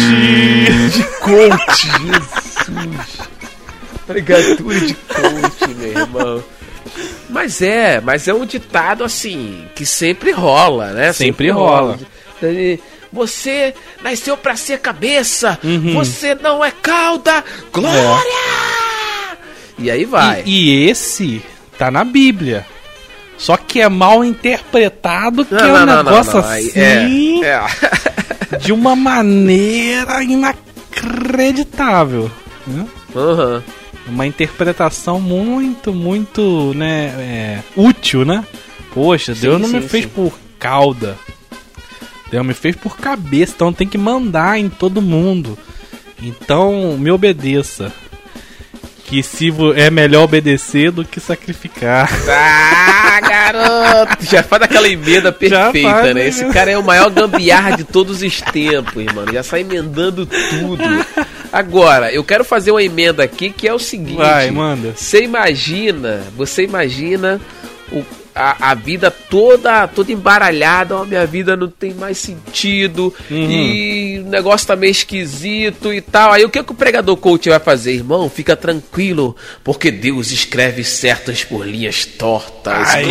[0.92, 1.88] de coach,
[2.68, 3.20] Jesus.
[4.06, 6.44] Pregatura de coach, meu irmão.
[7.30, 11.12] Mas é, mas é um ditado assim, que sempre rola, né?
[11.12, 12.00] Sempre rola.
[12.42, 12.80] Ele,
[13.12, 15.94] Você nasceu pra ser cabeça, Uhum.
[15.96, 18.34] você não é cauda, glória!
[19.80, 20.44] E aí vai.
[20.46, 21.42] E, e esse
[21.78, 22.66] tá na Bíblia.
[23.38, 27.06] Só que é mal interpretado, que Não, é um não, negócio não, assim, É,
[27.44, 27.62] é.
[28.60, 32.32] de uma maneira inacreditável.
[32.66, 32.88] né?
[33.16, 33.62] Aham.
[34.08, 38.46] Uma interpretação muito, muito, né, é, útil, né?
[38.94, 40.12] Poxa, Deus não me sim, fez sim.
[40.14, 41.18] por cauda.
[42.30, 45.58] Deus me fez por cabeça, então tem que mandar em todo mundo.
[46.22, 47.92] Então, me obedeça.
[49.06, 52.10] Que se é melhor obedecer do que sacrificar.
[53.18, 54.26] Ah, garoto!
[54.26, 56.14] Já faz aquela emenda perfeita, faz, né?
[56.16, 56.28] né?
[56.28, 59.32] Esse cara é o maior gambiarra de todos os tempos, mano.
[59.32, 60.84] Já sai emendando tudo.
[61.52, 64.18] Agora, eu quero fazer uma emenda aqui que é o seguinte.
[64.18, 64.92] Vai, manda.
[64.98, 67.40] Você imagina, você imagina
[67.90, 68.04] o-
[68.36, 73.50] a, a vida toda, toda embaralhada, ó, minha vida não tem mais sentido Uhum.
[73.50, 76.34] e o negócio tá meio esquisito e tal.
[76.34, 78.30] Aí o que, que o pregador coach vai fazer, irmão?
[78.30, 82.94] Fica tranquilo, porque Deus escreve certas por linhas tortas.
[82.94, 83.08] Aí.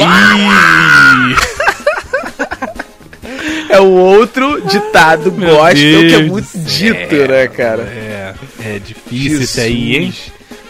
[3.68, 5.74] É o outro ditado Meu gospel
[6.08, 7.28] que é muito dito, céu.
[7.28, 7.82] né, cara?
[7.82, 9.42] É, é difícil Jesus.
[9.50, 10.14] esse aí, hein?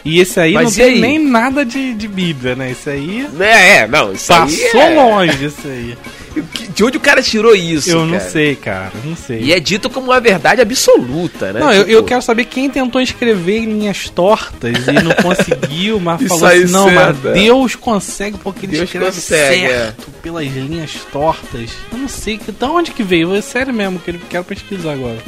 [0.05, 1.01] E esse aí Mas não tem aí?
[1.01, 2.73] nem nada de, de Bíblia, né?
[2.73, 4.95] Esse aí É, é, não, isso passou aí é...
[4.95, 5.99] longe, esse aí.
[6.75, 8.31] De onde o cara tirou isso, Eu não cara?
[8.31, 9.39] sei, cara, não sei.
[9.41, 11.61] E é dito como uma verdade absoluta, né?
[11.61, 16.01] Não, eu, Tipo, eu quero saber quem tentou escrever em linhas tortas e não conseguiu,
[16.01, 17.33] mas Isso falou assim, não, mas é.
[17.35, 19.69] Deus consegue porque ele Deus escreve consegue, é.
[19.69, 21.71] certo pelas linhas tortas.
[21.93, 23.35] Eu não sei, que, de onde que veio?
[23.35, 25.19] É sério mesmo, que eu quero pesquisar agora.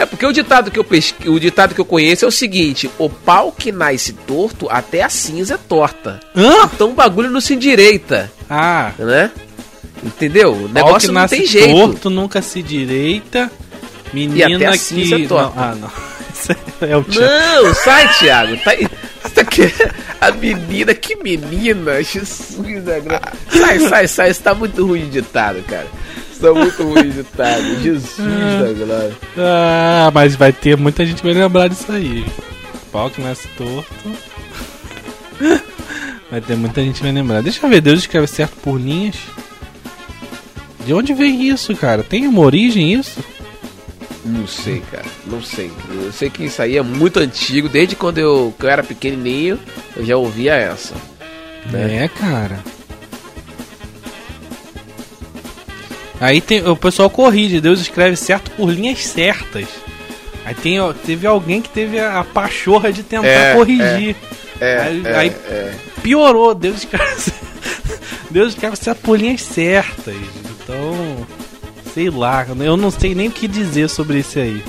[0.00, 1.28] É porque o ditado que eu pesqui...
[1.28, 5.10] o ditado que eu conheço é o seguinte: o pau que nasce torto, até a
[5.10, 6.18] cinza é torta.
[6.34, 6.64] Hã?
[6.72, 9.30] Então o bagulho não se endireita, Ah, né?
[10.02, 10.52] Entendeu?
[10.52, 11.76] O pau que negócio não nasce tem jeito.
[11.76, 13.50] torto, nunca se direita.
[14.12, 14.78] Menina até a que.
[14.78, 15.60] cinza não, torta.
[15.60, 15.90] ah, não.
[16.32, 17.20] Isso é o tio.
[17.20, 18.56] Não, sai, Thiago.
[18.64, 18.72] Tá
[19.40, 22.56] aqui é a menina, que menina, Jesus
[23.48, 24.30] Sai, sai, sai.
[24.30, 25.86] Isso tá muito ruim de ditado, cara.
[26.40, 27.82] Tá muito ruim de ditado.
[27.82, 29.16] Jesus da glória.
[29.36, 32.24] Ah, mas vai ter muita gente que vai lembrar disso aí.
[32.90, 33.92] Pau que nasce torto.
[36.30, 37.42] Vai ter muita gente vai lembrar.
[37.42, 39.16] Deixa eu ver, Deus escreve certo por linhas.
[40.86, 42.02] De onde vem isso, cara?
[42.02, 43.22] Tem uma origem isso?
[44.24, 45.06] Não sei, cara.
[45.26, 45.70] Não sei.
[45.90, 47.68] Eu sei que isso aí é muito antigo.
[47.68, 49.58] Desde quando eu, eu era pequenininho,
[49.96, 50.94] eu já ouvia essa.
[51.70, 52.04] Né?
[52.04, 52.60] É, cara.
[56.20, 59.66] Aí tem, o pessoal corrige, Deus escreve certo por linhas certas.
[60.44, 64.16] Aí tem, teve alguém que teve a, a pachorra de tentar É, corrigir.
[64.60, 65.72] É, Aí- é, aí- é.
[66.02, 67.32] Piorou, Deus escreve,
[68.30, 70.14] Deus escreve certo por linhas certas.
[70.62, 71.26] Então,
[71.94, 74.62] sei lá, eu não sei nem o que dizer sobre isso aí.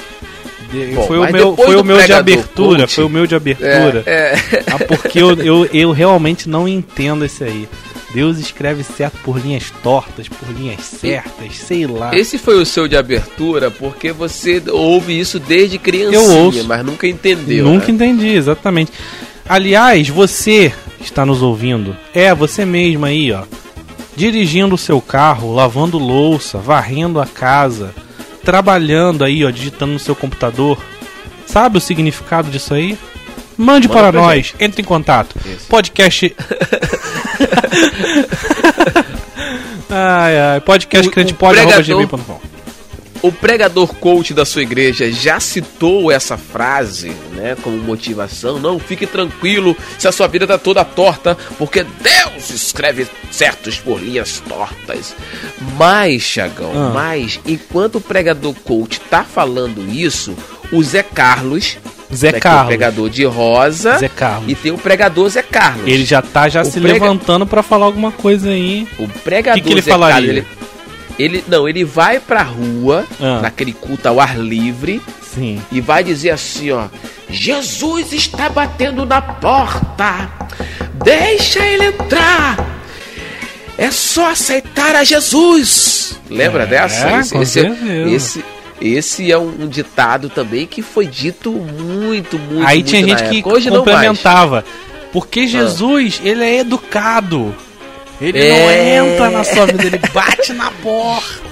[0.95, 4.03] Bom, foi o meu, foi o meu de pregador abertura, foi o meu de abertura.
[4.05, 4.63] É, é.
[4.67, 7.67] Ah, porque eu, eu, eu realmente não entendo esse aí.
[8.13, 12.15] Deus escreve certo por linhas tortas, por linhas certas, sei lá.
[12.15, 16.63] Esse foi o seu de abertura porque você ouve isso desde criancinha, Eu ouço.
[16.65, 17.65] mas nunca entendeu.
[17.65, 17.93] Nunca né?
[17.93, 18.91] entendi, exatamente.
[19.47, 23.43] Aliás, você que está nos ouvindo, é você mesmo aí, ó.
[24.15, 27.93] Dirigindo o seu carro, lavando louça, varrendo a casa,
[28.43, 30.77] trabalhando aí, ó, digitando no seu computador.
[31.45, 32.97] Sabe o significado disso aí?
[33.57, 35.35] Mande Manda para nós, entre em contato.
[35.45, 35.67] Isso.
[35.67, 36.35] Podcast.
[39.89, 42.39] ai, ai, podcast O- crente o pode, pregador-.
[43.23, 48.57] O pregador coach da sua igreja já citou essa frase, né, como motivação.
[48.59, 54.01] Não, fique tranquilo se a sua vida tá toda torta, porque Deus escreve certos por
[54.01, 55.13] linhas tortas.
[55.77, 56.91] Mas, Chagão, Ah.
[56.95, 60.35] mas enquanto o pregador coach tá falando isso,
[60.71, 61.77] o Zé Carlos,
[62.13, 62.67] Zé né, que é o Carlos.
[62.67, 64.49] pregador de rosa, Zé Carlos.
[64.51, 65.87] e tem o pregador Zé Carlos.
[65.87, 68.87] Ele já tá já O se prega- levantando pra falar alguma coisa aí.
[68.99, 70.15] O pregador Que que ele Zé falaria?
[70.43, 70.45] Carlos,
[71.17, 73.39] ele, ele não, ele vai pra rua, Ah.
[73.41, 75.01] naquele culto ao ar livre,
[75.33, 75.61] Sim.
[75.71, 76.85] e vai dizer assim, ó:
[77.29, 80.29] Jesus está batendo na porta.
[81.03, 82.57] Deixa ele entrar.
[83.77, 86.19] É só aceitar a Jesus.
[86.29, 87.09] Lembra É, dessa?
[87.31, 88.09] com esse, certeza.
[88.09, 88.45] esse,
[88.81, 92.65] esse é um, um ditado também que foi dito muito, muito.
[92.67, 93.55] Aí muito tinha gente que época.
[93.55, 93.95] Hoje não mais.
[93.95, 94.65] complementava.
[95.13, 97.55] Porque Jesus, ele é educado.
[98.19, 98.99] Ele É.
[98.99, 101.50] não entra na sua vida, ele bate na porta.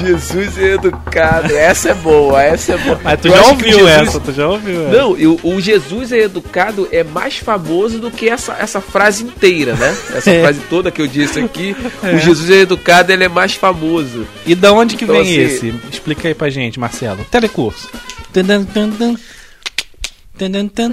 [0.00, 1.54] Jesus é educado.
[1.56, 3.00] Essa é boa, essa é boa.
[3.02, 4.96] Mas tu Eu já ouviu Jesus- essa, tu já ouviu essa.
[4.98, 9.74] Não, e o, Jesus é educado é mais famoso do que essa, essa frase inteira,
[9.74, 9.96] né?
[10.14, 10.42] Essa É.
[10.42, 11.74] frase toda que eu disse aqui.
[12.02, 14.26] O Jesus é educado, ele é mais famoso.
[14.46, 15.74] E da onde que Então, vem assim- esse?
[15.90, 17.24] Explica aí pra gente, Marcelo.
[17.30, 17.88] Telecurso.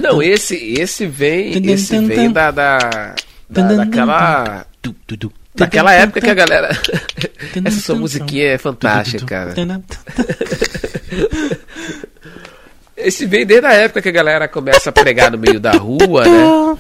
[0.02, 2.80] Não, esse, esse vem, esse vem da, da,
[3.50, 4.66] da- daquela,
[5.58, 6.70] Tum, época que a galera...
[7.66, 9.54] Essa sua musiquinha é fantástica, cara.
[12.96, 16.26] Esse vem desde a época que a galera começa a pregar no meio da rua,
[16.26, 16.78] né?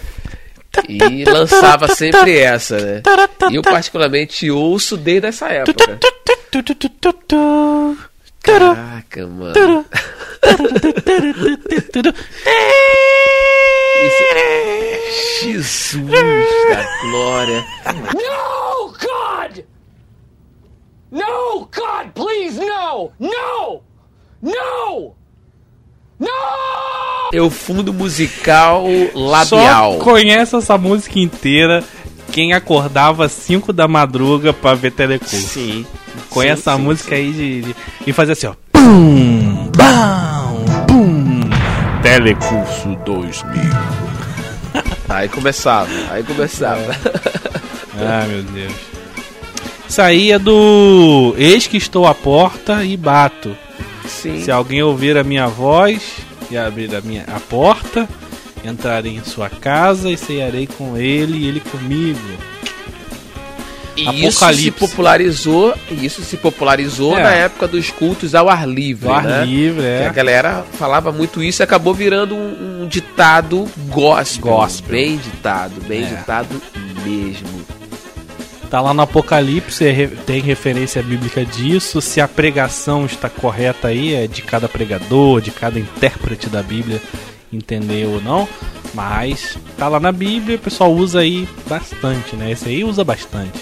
[0.90, 3.02] E lançava sempre essa, né?
[3.52, 6.00] E eu particularmente ouço desde essa época.
[8.48, 9.86] Caraca, mano.
[14.00, 16.02] Isso- Jesus
[16.70, 17.66] da glória.
[18.14, 19.64] No, God!
[21.12, 23.12] No, God, please, no!
[23.20, 23.82] No!
[24.42, 25.16] No!
[26.20, 26.28] No!
[27.34, 28.86] É o fundo musical
[29.46, 30.00] Só labial.
[30.00, 31.84] conhece essa música inteira
[32.32, 35.36] quem acordava às 5 da madruga pra ver telecurso.
[35.36, 35.86] Sim.
[36.30, 37.16] Conhece Sim, essa sim, música sim.
[37.16, 38.54] aí de, de- e fazia assim, ó.
[38.72, 41.40] Pum, bam, pum.
[42.02, 43.54] Telecurso 2000.
[45.10, 46.84] Aí começava, aí começava.
[48.00, 48.74] Ah, meu Deus.
[49.88, 53.56] Isso aí é do Eis que estou à porta e bato.
[54.06, 54.44] Sim.
[54.44, 56.18] Se alguém ouvir a minha voz
[56.52, 58.08] e abrir a minha a porta,
[58.68, 62.20] entrarei em sua casa e cearei com ele e ele comigo.
[63.96, 64.72] E isso se Apocalipse.
[64.88, 67.24] popularizou, isso se popularizou É.
[67.24, 69.44] na época dos cultos ao ar livre, ar né?
[69.44, 70.08] livre, Que é.
[70.08, 74.52] A galera falava muito isso e acabou virando um, um ditado gospel.
[74.54, 74.92] Gospel.
[74.92, 76.08] Bem ditado, bem É.
[76.10, 76.62] ditado
[77.04, 77.66] mesmo.
[78.70, 82.00] Tá lá no Apocalipse, é tem referência bíblica disso.
[82.02, 87.02] Se a pregação está correta aí, é de cada pregador, de cada intérprete da Bíblia,
[87.52, 88.48] entender ou não.
[88.94, 92.52] Mas tá lá na Bíblia, o pessoal usa aí bastante, né?
[92.52, 93.60] Esse aí usa bastante.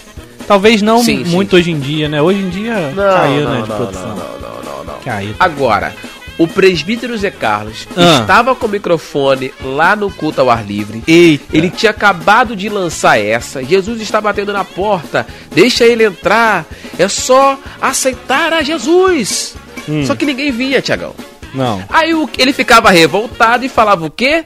[0.47, 1.31] Talvez não Sim, sim.
[1.31, 2.21] muito hoje em dia, né?
[2.21, 4.07] Hoje em dia Não, caiu, não, né, de não, produção.
[4.09, 4.99] não, não, não, não, não.
[5.03, 5.33] Caiu.
[5.39, 5.93] Agora,
[6.37, 8.19] o presbítero Zé Carlos Ah.
[8.21, 11.01] estava com o microfone lá no culto ao ar livre.
[11.07, 11.45] Eita.
[11.51, 13.63] Ele tinha acabado de lançar essa.
[13.63, 15.25] Jesus está batendo na porta.
[15.53, 16.65] Deixa ele entrar.
[16.99, 19.55] É só aceitar a Jesus.
[19.89, 20.05] Hum.
[20.05, 21.15] Só que ninguém vinha, Tiagão.
[21.55, 21.83] Não.
[21.89, 24.45] Aí o- ele ficava revoltado e falava o quê?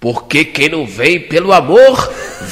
[0.00, 2.10] Porque quem não vem pelo amor,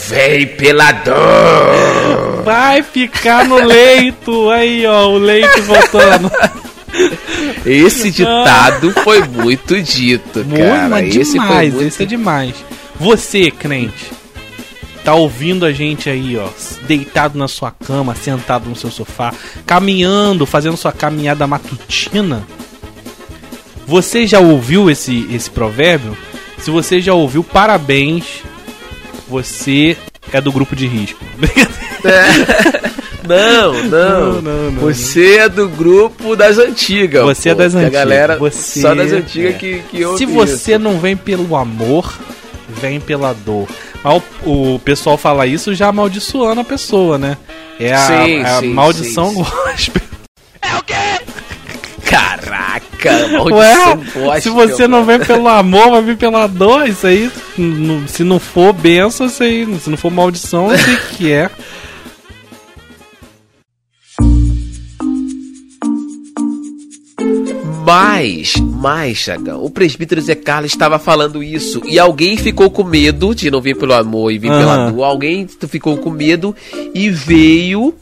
[0.09, 2.43] vem pela dor.
[2.45, 4.51] Vai ficar no leito.
[4.51, 6.31] Aí, ó, o leito voltando.
[7.65, 10.89] Esse ditado foi muito dito, cara.
[11.01, 12.55] Muito, Esse foi demais, muito esse é demais.
[13.01, 14.11] Você, crente,
[15.05, 16.49] tá ouvindo a gente aí, ó,
[16.87, 19.33] deitado na sua cama, sentado no seu sofá,
[19.65, 22.47] caminhando, fazendo sua caminhada matutina.
[23.89, 26.15] Você já ouviu esse, esse provérbio?
[26.59, 28.43] Se você já ouviu, parabéns.
[29.27, 29.97] Você
[30.31, 31.19] é do grupo de risco.
[33.27, 33.73] Não, não.
[33.73, 37.25] Não, não, não, Você é do grupo das antigas.
[37.25, 37.95] Você é pô, das que antigas.
[37.95, 39.59] A galera Você só das antigas é.
[39.59, 40.79] que, que ouve Se você isso.
[40.79, 42.15] não vem pelo amor,
[42.69, 43.69] vem pela dor.
[44.05, 47.37] Mas o, o pessoal fala isso já amaldiçoando a pessoa, né?
[47.81, 50.03] É a, Sim, a sim, maldição sim, gospel.
[53.07, 55.19] Maldição Ué, se você não mano.
[55.19, 56.89] vem pelo amor, vai vir pela dor.
[56.89, 57.31] Isso aí,
[58.07, 61.51] se não for benção, isso aí, se não for maldição, eu sei o que é.
[67.85, 73.35] Mas, mas, Chagão, o presbítero Zé Carlos estava falando isso e alguém ficou com medo
[73.35, 74.93] de não vir pelo amor e vir pela Aham.
[74.93, 75.05] dor.
[75.05, 76.55] Alguém ficou com medo
[76.95, 77.95] e veio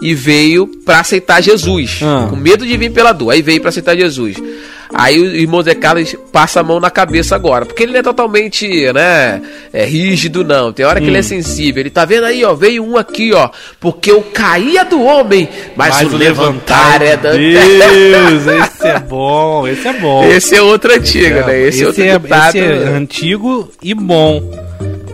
[0.00, 2.00] e veio pra aceitar Jesus.
[2.02, 2.26] Ah.
[2.28, 3.30] Com medo de vir pela dor.
[3.30, 4.36] Aí veio pra aceitar Jesus.
[4.94, 7.66] Aí o irmão Zé Carlos passa a mão na cabeça agora.
[7.66, 10.72] Porque ele não é totalmente, né, é, rígido, não.
[10.72, 11.10] Tem hora que Hum.
[11.10, 11.80] ele é sensível.
[11.80, 13.50] Ele tá vendo aí, ó, veio um aqui, ó.
[13.80, 17.32] Porque o caía do homem, mas, o levantar é da...
[17.32, 20.24] Deus, esse é bom, esse é bom.
[20.24, 21.62] Esse é outro antigo, né?
[21.62, 22.48] Esse, é outro é, ditado.
[22.48, 24.42] esse é antigo e bom.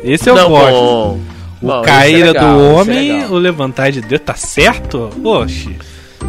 [0.05, 0.71] Esse eu não, gosto.
[0.73, 1.32] bom.
[1.62, 3.31] O Bom, cair esse é é legal, do esse é homem, legal.
[3.33, 4.20] o levantar é de Deus.
[4.25, 5.11] Tá certo?
[5.25, 5.77] Oxe.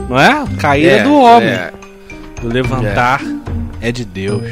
[0.10, 0.44] Não é?
[0.44, 1.50] O cair é, É, do homem.
[1.50, 1.72] é.
[2.44, 3.22] O levantar
[3.82, 3.92] é.
[3.92, 4.44] de Deus.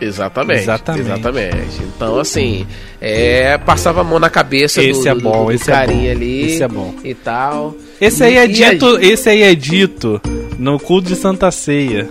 [0.00, 1.06] Exatamente, Exatamente.
[1.06, 1.82] exatamente.
[1.96, 2.66] Então, assim,
[3.00, 6.10] é, passava a mão na cabeça Esse do, é do- bom, do esse é carinha
[6.14, 6.94] bom, ali esse é bom.
[7.04, 7.74] e tal.
[8.00, 10.20] Esse aí é dito, esse aí é dito
[10.58, 12.08] no culto de Santa Ceia.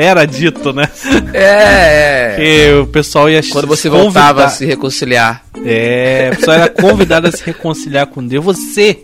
[0.00, 0.88] Era dito, né?
[1.34, 2.36] É, é.
[2.36, 5.44] Que o pessoal ia Quando você convidar- voltava a se reconciliar.
[5.64, 8.44] É, a pessoa era convidada a se reconciliar com Deus.
[8.44, 9.02] Você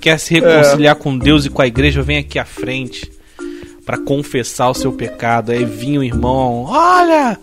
[0.00, 3.10] quer se reconciliar com Deus e com a igreja, vem aqui à frente
[3.84, 5.50] pra confessar o seu pecado.
[5.50, 7.36] Aí vinha o irmão, olha,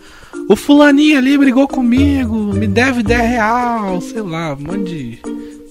[0.48, 5.18] o fulaninho ali brigou comigo, me deve 10 real, sei lá, um monte de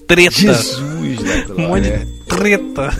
[0.06, 0.30] treta.
[0.30, 1.46] Jesus, né?
[1.58, 2.94] Um monte de treta.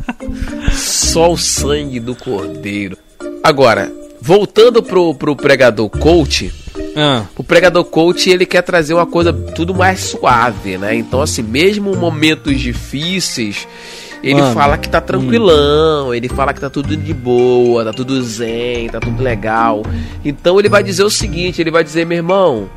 [0.72, 2.96] Só o sangue do cordeiro.
[3.42, 6.52] Agora, voltando pro, pro pregador coach,
[6.96, 10.94] Ah, o pregador coach ele quer trazer uma coisa tudo mais suave, né?
[10.94, 13.66] Então, assim, mesmo momentos difíceis,
[14.22, 18.22] ele Mano, fala que tá tranquilão, ele fala que tá tudo de boa, tá tudo
[18.22, 19.82] zen, tá tudo legal.
[20.24, 22.70] Então ele vai dizer o seguinte, ele vai dizer, meu irmão,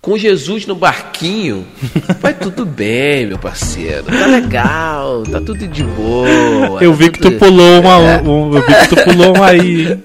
[0.00, 1.66] com Jesus no barquinho,
[2.20, 4.04] vai tudo bem, meu parceiro.
[4.04, 6.82] Tá legal, tá tudo de boa.
[6.82, 9.98] eu tá vi que tu pulou uma, um, eu vi que tu pulou uma aí.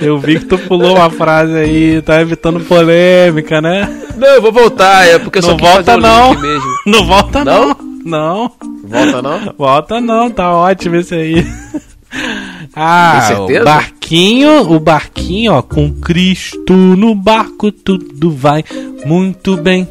[0.00, 3.88] Eu vi que tu pulou uma frase aí, tá evitando polêmica, né?
[4.16, 6.36] Não, eu vou voltar, é porque eu só Não quis volta não.
[6.86, 7.68] Não volta Não?
[7.68, 7.88] não.
[8.04, 8.52] Não.
[8.84, 9.54] Volta não?
[9.58, 11.46] Volta não, tá ótimo esse aí.
[12.74, 13.64] Ah, Tem certeza?
[14.08, 18.64] O barquinho, o barquinho, ó, com Cristo no barco tudo vai
[19.04, 19.86] muito bem.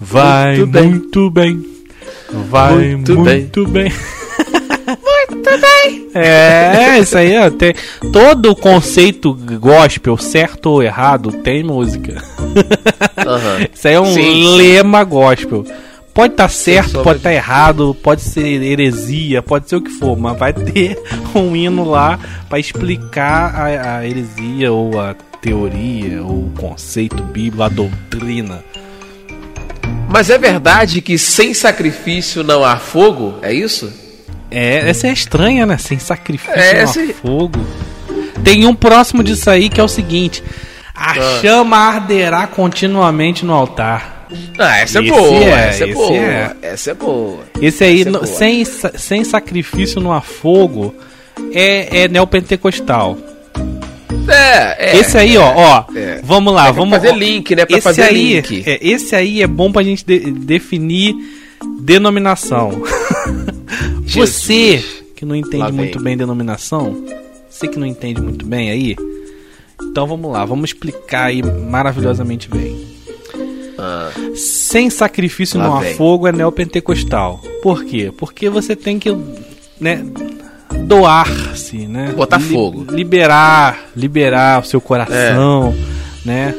[0.00, 0.88] Vai Muito bem.
[0.88, 1.64] muito bem.
[2.48, 3.92] Vai Muito muito, bem.
[4.98, 6.08] muito bem.
[6.12, 7.72] É, isso aí, ó, tem
[8.12, 12.20] todo o conceito gospel, certo ou errado, tem música.
[13.16, 13.66] Aham.
[13.72, 14.56] Isso aí é um sim.
[14.56, 15.64] lema gospel.
[16.12, 19.90] Pode estar certo, sombra pode de- estar errado, pode ser heresia, pode ser o que
[19.90, 20.98] for, mas vai ter
[21.34, 27.62] um hino lá pra explicar a, a heresia ou a teoria ou o conceito bíblico,
[27.62, 28.62] a doutrina.
[30.08, 33.36] Mas é verdade que sem sacrifício não há fogo?
[33.40, 33.90] É isso?
[34.50, 35.78] É, essa é estranha, né?
[35.78, 37.60] Sem sacrifício É, não há esse- fogo.
[38.42, 40.42] Tem um próximo disso aí que é o seguinte:
[40.94, 41.40] a Ah.
[41.40, 44.19] chama arderá continuamente no altar.
[44.58, 46.16] Ah, essa é Esse boa, é, essa é boa.
[46.16, 46.56] é.
[46.62, 47.38] Essa é boa.
[47.60, 48.26] Esse aí, é no- boa.
[48.26, 50.94] sem, sem sacrifício no afogo,
[51.52, 53.16] é, é neopentecostal.
[54.28, 54.96] É, é.
[54.98, 56.20] esse aí, ó, ó, é.
[56.22, 57.64] vamos lá, É pra vamos fazer link, né?
[57.64, 58.62] Pra esse fazer aí, link.
[58.66, 61.14] É, esse aí é bom pra gente de- definir
[61.80, 62.82] denominação.
[64.06, 64.82] Você
[65.16, 67.04] que não entende muito bem denominação,
[67.48, 68.96] você que não entende muito bem aí,
[69.82, 72.89] então vamos lá, vamos explicar aí maravilhosamente bem.
[73.90, 75.92] Ah, Sem sacrifício Lá no vem.
[75.92, 77.40] afogo é neopentecostal.
[77.62, 78.12] Por quê?
[78.16, 79.14] Porque você tem que,
[79.80, 80.04] né,
[80.84, 82.12] doar-se, né?
[82.16, 82.86] Botar fogo.
[82.90, 85.74] Liberar, liberar o seu coração,
[86.24, 86.54] né?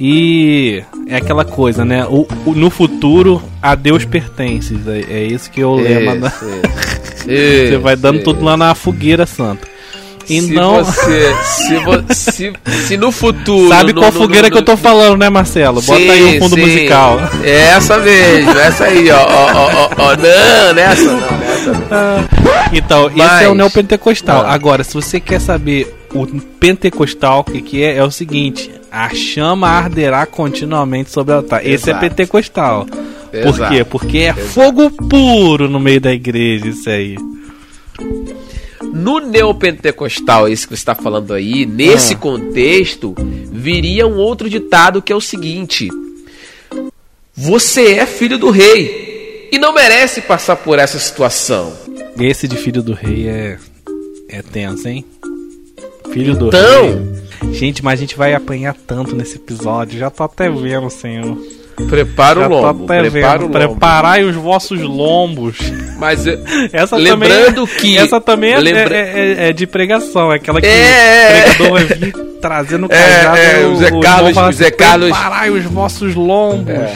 [0.00, 2.04] E é aquela coisa, né?
[2.06, 4.76] O, o- no futuro, a Deus pertence.
[4.86, 6.16] É, é isso que é o lema.
[6.16, 9.68] da- isso, Você vai dando tudo lá na fogueira santa.
[10.28, 11.34] Então, Se você.
[11.42, 12.52] Se, vo- se,
[12.86, 13.68] se no futuro.
[13.68, 15.80] sabe no- qual no- fogueira no- que eu tô falando, né, Marcelo?
[15.82, 16.60] Bota aí Sim, o fundo sim.
[16.62, 17.20] musical.
[17.42, 19.16] É essa mesmo, essa aí, ó.
[19.16, 20.16] ó, ó, ó, ó.
[20.16, 22.28] Não, nessa não, nessa não.
[22.72, 24.42] Então, esse Mas- é o neopentecostal.
[24.46, 24.52] Ah.
[24.52, 29.10] Agora, se você quer saber o pentecostal, o que, que é, é o seguinte: a
[29.14, 31.60] chama arderá continuamente sobre o altar.
[31.62, 32.00] Esse é Exato.
[32.00, 32.86] pentecostal.
[33.30, 33.72] Por Exato.
[33.72, 33.84] quê?
[33.84, 37.16] Porque é fogo puro no meio da igreja, isso aí.
[38.92, 42.18] No neopentecostal, esse que você está falando aí, nesse Ah.
[42.18, 43.14] contexto,
[43.50, 45.88] viria um outro ditado que é o seguinte:
[47.34, 51.72] Você é filho do rei e não merece passar por essa situação.
[52.18, 53.58] Esse de filho do rei é.
[54.28, 55.04] É tenso, hein?
[56.12, 56.82] Filho do Então-
[57.42, 57.52] rei.
[57.52, 59.98] Gente, mas a gente vai apanhar tanto nesse episódio.
[59.98, 61.36] Já tô até vendo, senhor.
[61.88, 63.52] Prepara o lombo, até prepara o lombo.
[63.58, 65.56] Preparai os vossos lombos.
[65.98, 66.38] Mas eh,
[66.72, 70.60] Essa lembrando também, que Essa também é, lembra- é- é- é de pregação, é aquela
[70.60, 71.42] que É, o é.
[71.54, 73.36] pregador vai vir trazendo É, cajado.
[73.38, 76.68] é, o Zé Carlos- o Zé Carlos- Preparai os vossos lombos.
[76.68, 76.92] É.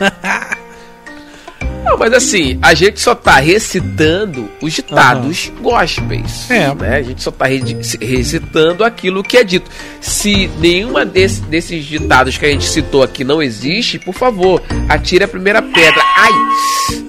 [1.84, 6.50] Não, mas assim, a gente só tá recitando os ditados gospels.
[6.50, 6.72] É.
[6.74, 6.96] Né?
[6.96, 7.60] A gente só tá re-
[8.00, 9.70] recitando aquilo que é dito.
[10.00, 15.24] Se nenhuma desse- desses ditados que a gente citou aqui não existe, por favor, atire
[15.24, 16.02] a primeira pedra.
[16.16, 16.32] Ai!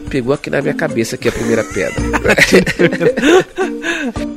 [0.09, 2.01] Pegou aqui na minha cabeça aqui a primeira pedra.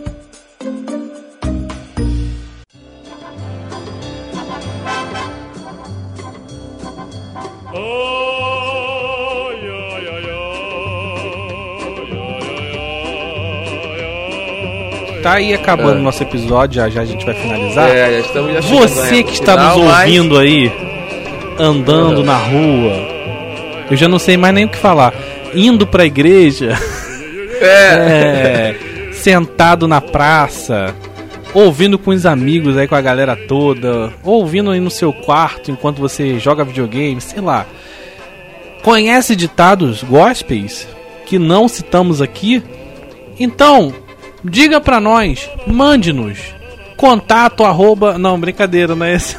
[15.25, 17.89] Tá aí acabando o nosso episódio, já já a gente vai finalizar.
[17.89, 20.73] É, já estamos já Você reta que está final, nos mas- ouvindo aí,
[21.59, 22.93] andando na rua,
[23.91, 25.15] eu já não sei mais nem o que falar.
[25.55, 26.77] Indo pra igreja,
[27.61, 28.75] É.
[28.77, 30.95] é, sentado na praça,
[31.55, 35.99] ouvindo com os amigos aí com a galera toda, ouvindo aí no seu quarto enquanto
[36.01, 37.65] você joga videogame, sei lá.
[38.83, 40.87] Conhece ditados gospels
[41.25, 42.63] que não citamos aqui?
[43.41, 43.95] Então,
[44.45, 46.39] diga pra nós, mande-nos.
[46.97, 48.19] Contato arroba.
[48.19, 49.37] Não, brincadeira, não é esse.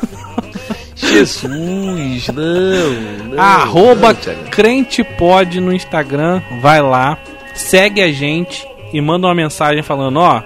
[0.95, 3.33] Jesus, não.
[3.35, 6.41] não arroba não, crentepod no Instagram.
[6.61, 7.17] Vai lá,
[7.53, 10.41] segue a gente e manda uma mensagem falando: ó,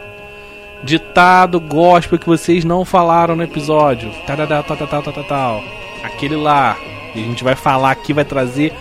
[0.83, 4.11] ditado gospel que vocês não falaram no episódio.
[4.25, 5.63] Tal, tal, tal, tal, tal, tal.
[6.03, 6.77] Aquele lá.
[7.15, 8.73] E a gente vai falar aqui, vai trazer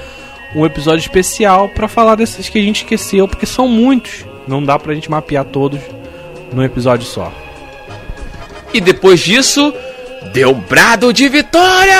[0.54, 4.24] um episódio especial pra falar desses que a gente esqueceu, porque são muitos.
[4.48, 5.78] Não dá pra gente mapear todos
[6.52, 7.30] num episódio só.
[8.72, 9.72] E depois disso,
[10.32, 11.94] deu um brado de vitória!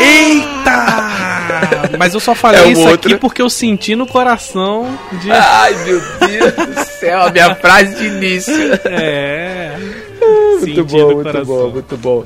[0.00, 1.92] Eita!
[1.98, 3.10] Mas eu só falei É o isso outro.
[3.10, 5.30] aqui porque eu senti no coração de.
[5.30, 8.54] Ai, meu Deus do céu, a minha frase de início.
[8.86, 9.76] É.
[10.60, 12.24] Muito bom, muito bom, muito bom.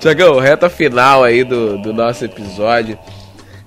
[0.00, 2.98] Tiagão, reta final aí do, do nosso episódio.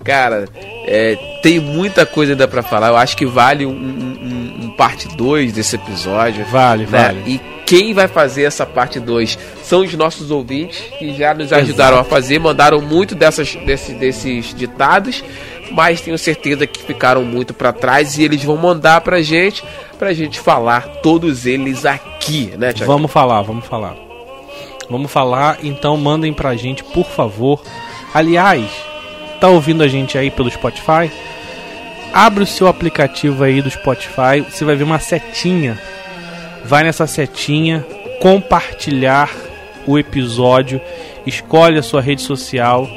[0.04, 0.46] Cara,
[0.86, 2.88] é, tem muita coisa ainda pra falar.
[2.90, 6.46] Eu acho que vale um, um- um- parte 2 desse episódio.
[6.46, 7.04] Vale, né?
[7.04, 7.24] vale.
[7.26, 12.00] E quem vai fazer essa parte 2 são os nossos ouvintes que já nos ajudaram
[12.00, 15.24] a fazer, mandaram muito dessas, desse- desses ditados,
[15.72, 19.64] mas tenho certeza que ficaram muito pra trás e eles vão mandar pra gente,
[20.00, 22.96] pra gente falar todos eles aqui, né, Tiagão?
[22.96, 23.96] Vamos falar, vamos falar.
[24.90, 27.62] Vamos falar, então mandem pra gente, por favor.
[28.14, 28.66] Aliás,
[29.40, 31.12] tá ouvindo a gente aí pelo Spotify?
[32.14, 35.80] Abre o seu aplicativo aí do Spotify, você vai ver uma setinha.
[36.66, 37.86] Vai nessa setinha,
[38.20, 39.30] compartilhar
[39.88, 40.82] o episódio,
[41.26, 42.88] escolhe a sua rede social.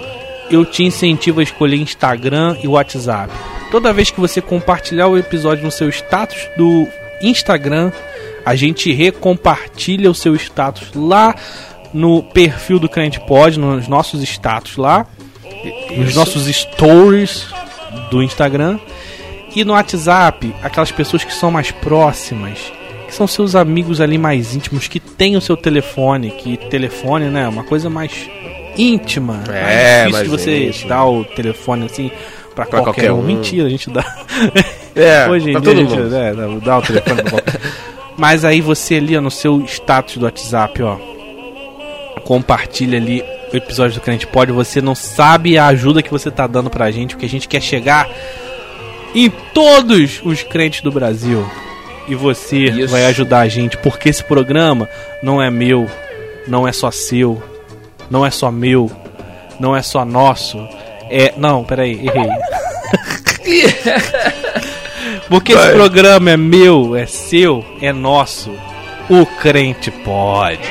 [0.51, 3.33] Eu te incentivo a escolher Instagram e WhatsApp.
[3.71, 6.87] Toda vez que você compartilhar o episódio no seu status do
[7.23, 7.93] Instagram,
[8.45, 11.35] a gente recompartilha o seu status lá
[11.95, 15.07] no perfil do Crente Pod, nos nossos status lá.
[15.97, 17.47] Nos nossos stories
[18.11, 18.79] do Instagram
[19.55, 22.59] e no WhatsApp, aquelas pessoas que são mais próximas,
[23.07, 27.43] que são seus amigos ali mais íntimos, que têm o seu telefone, que telefone, né,
[27.45, 28.29] é uma coisa mais
[28.79, 29.43] íntima.
[29.53, 30.89] É, difícil mais de você íntimo.
[30.89, 32.11] dar o telefone assim
[32.55, 33.19] pra, Pra qualquer, qualquer um.
[33.19, 33.23] um.
[33.23, 34.05] Mentira, a gente dá.
[34.97, 36.17] É, Hoje em dia a gente mundo.
[36.17, 37.61] é, dá- dá o telefone pra qualquer
[38.17, 40.97] Mas aí você ali ó, no seu status do WhatsApp, ó,
[42.25, 43.23] compartilha ali
[43.57, 44.53] episódio do Crente Pode.
[44.53, 47.61] Você não sabe a ajuda que você tá dando pra gente, porque a gente quer
[47.61, 48.09] chegar
[49.15, 51.49] em todos os crentes do Brasil.
[52.09, 52.89] E você Isso.
[52.89, 54.89] vai ajudar a gente, porque esse programa
[55.23, 55.89] não é meu,
[56.49, 57.41] não é só seu,
[58.11, 58.91] não é só meu,
[59.61, 60.59] não é só nosso.
[61.09, 61.33] É.
[61.37, 62.29] Não, peraí, errei.
[65.29, 68.51] Porque esse programa é meu, é seu, é nosso.
[69.09, 70.69] O crente pode.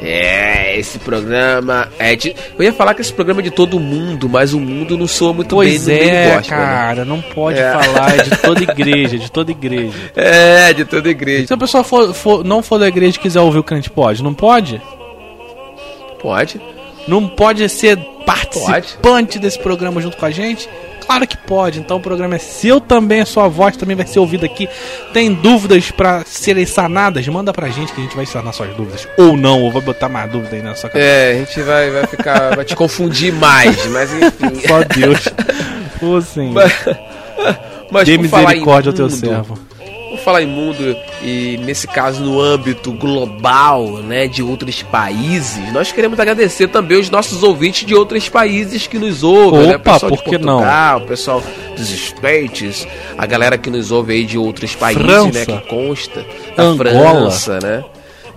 [0.00, 2.34] É, esse programa é de.
[2.56, 5.32] Eu ia falar que esse programa é de todo mundo, mas o mundo não soa
[5.32, 6.64] muito Pois bem no meio é, gospel, né?
[6.64, 7.72] cara, não pode É.
[7.72, 9.92] falar, é de toda igreja, de toda igreja.
[10.14, 11.48] É, de toda igreja.
[11.48, 14.22] Se a pessoa for, for- não for da igreja e quiser ouvir o crente pode,
[14.22, 14.80] não pode?
[16.20, 16.60] Pode.
[17.06, 20.68] Não pode ser participante desse programa junto com a gente?
[21.08, 21.80] Claro que pode.
[21.80, 24.68] Então o programa é seu também, a sua voz também vai ser ouvida aqui.
[25.10, 27.26] Tem dúvidas pra serem sanadas?
[27.28, 29.08] Manda pra gente que a gente vai sanar suas dúvidas.
[29.16, 31.08] Ou não, ou vai botar mais dúvida aí na sua cabeça.
[31.08, 32.56] É, a gente vai, vai ficar.
[32.56, 34.68] vai te confundir mais, mas enfim.
[34.68, 35.28] Só Deus.
[36.02, 36.70] Ô Senhor.
[37.90, 39.58] Mas Dê falar em misericórdia ao teu servo.
[40.28, 46.20] Falar em mundo, e nesse caso no âmbito global, né, de outros países, nós queremos
[46.20, 49.76] agradecer também os nossos ouvintes de outros países que nos ouvem, né?
[49.76, 50.62] Opa, pessoal por de que não?
[50.98, 51.42] O pessoal
[51.74, 55.30] dos States, a galera que nos ouve aí de outros países, França.
[55.32, 57.30] né, que consta, da Angola.
[57.30, 57.84] França, né?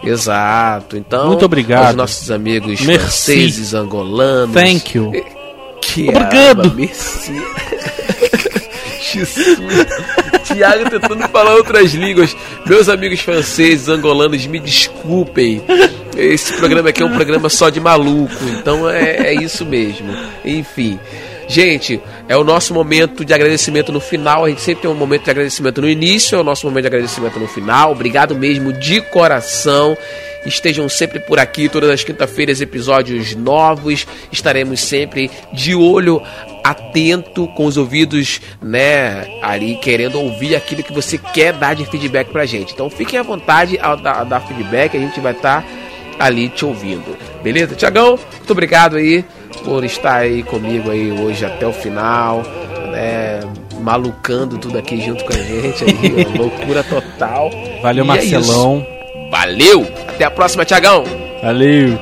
[0.01, 0.95] Exato.
[0.95, 1.87] Então, Muito obrigado.
[1.87, 2.99] aos nossos amigos Merci.
[3.01, 4.53] franceses, angolanos.
[4.55, 5.11] Thank you.
[5.81, 6.61] Que Obrigado.
[6.61, 7.33] ama, merci.
[9.11, 9.59] Jesus.
[10.41, 12.35] Tiago tentando falar outras línguas.
[12.65, 15.61] Meus amigos franceses, angolanos, me desculpem.
[16.17, 20.13] Esse programa aqui é um programa só de maluco, então é, é isso mesmo.
[20.43, 20.99] Enfim.
[21.51, 24.45] Gente, é o nosso momento de agradecimento no final.
[24.45, 26.87] A gente sempre tem um momento de agradecimento no início, é o nosso momento de
[26.87, 27.91] agradecimento no final.
[27.91, 29.97] Obrigado mesmo de coração.
[30.45, 34.07] Estejam sempre por aqui, todas as quinta-feiras, episódios novos.
[34.31, 36.21] Estaremos sempre de olho
[36.63, 42.31] atento, com os ouvidos, né, ali querendo ouvir aquilo que você quer dar de feedback
[42.31, 42.71] pra gente.
[42.71, 45.65] Então fiquem à vontade ao dar, dar feedback, a gente vai estar
[46.17, 47.17] ali te ouvindo.
[47.43, 47.75] Beleza?
[47.75, 49.25] Tiagão, muito obrigado aí
[49.63, 52.43] por estar aí comigo aí hoje até o final,
[52.91, 53.39] né?
[53.81, 57.49] Malucando tudo aqui junto com a gente aí, loucura total.
[57.81, 58.77] Valeu, E é Marcelão.
[58.79, 59.29] isso.
[59.31, 59.87] Valeu!
[60.09, 61.03] Até a próxima, Tiagão!
[61.41, 61.97] Valeu.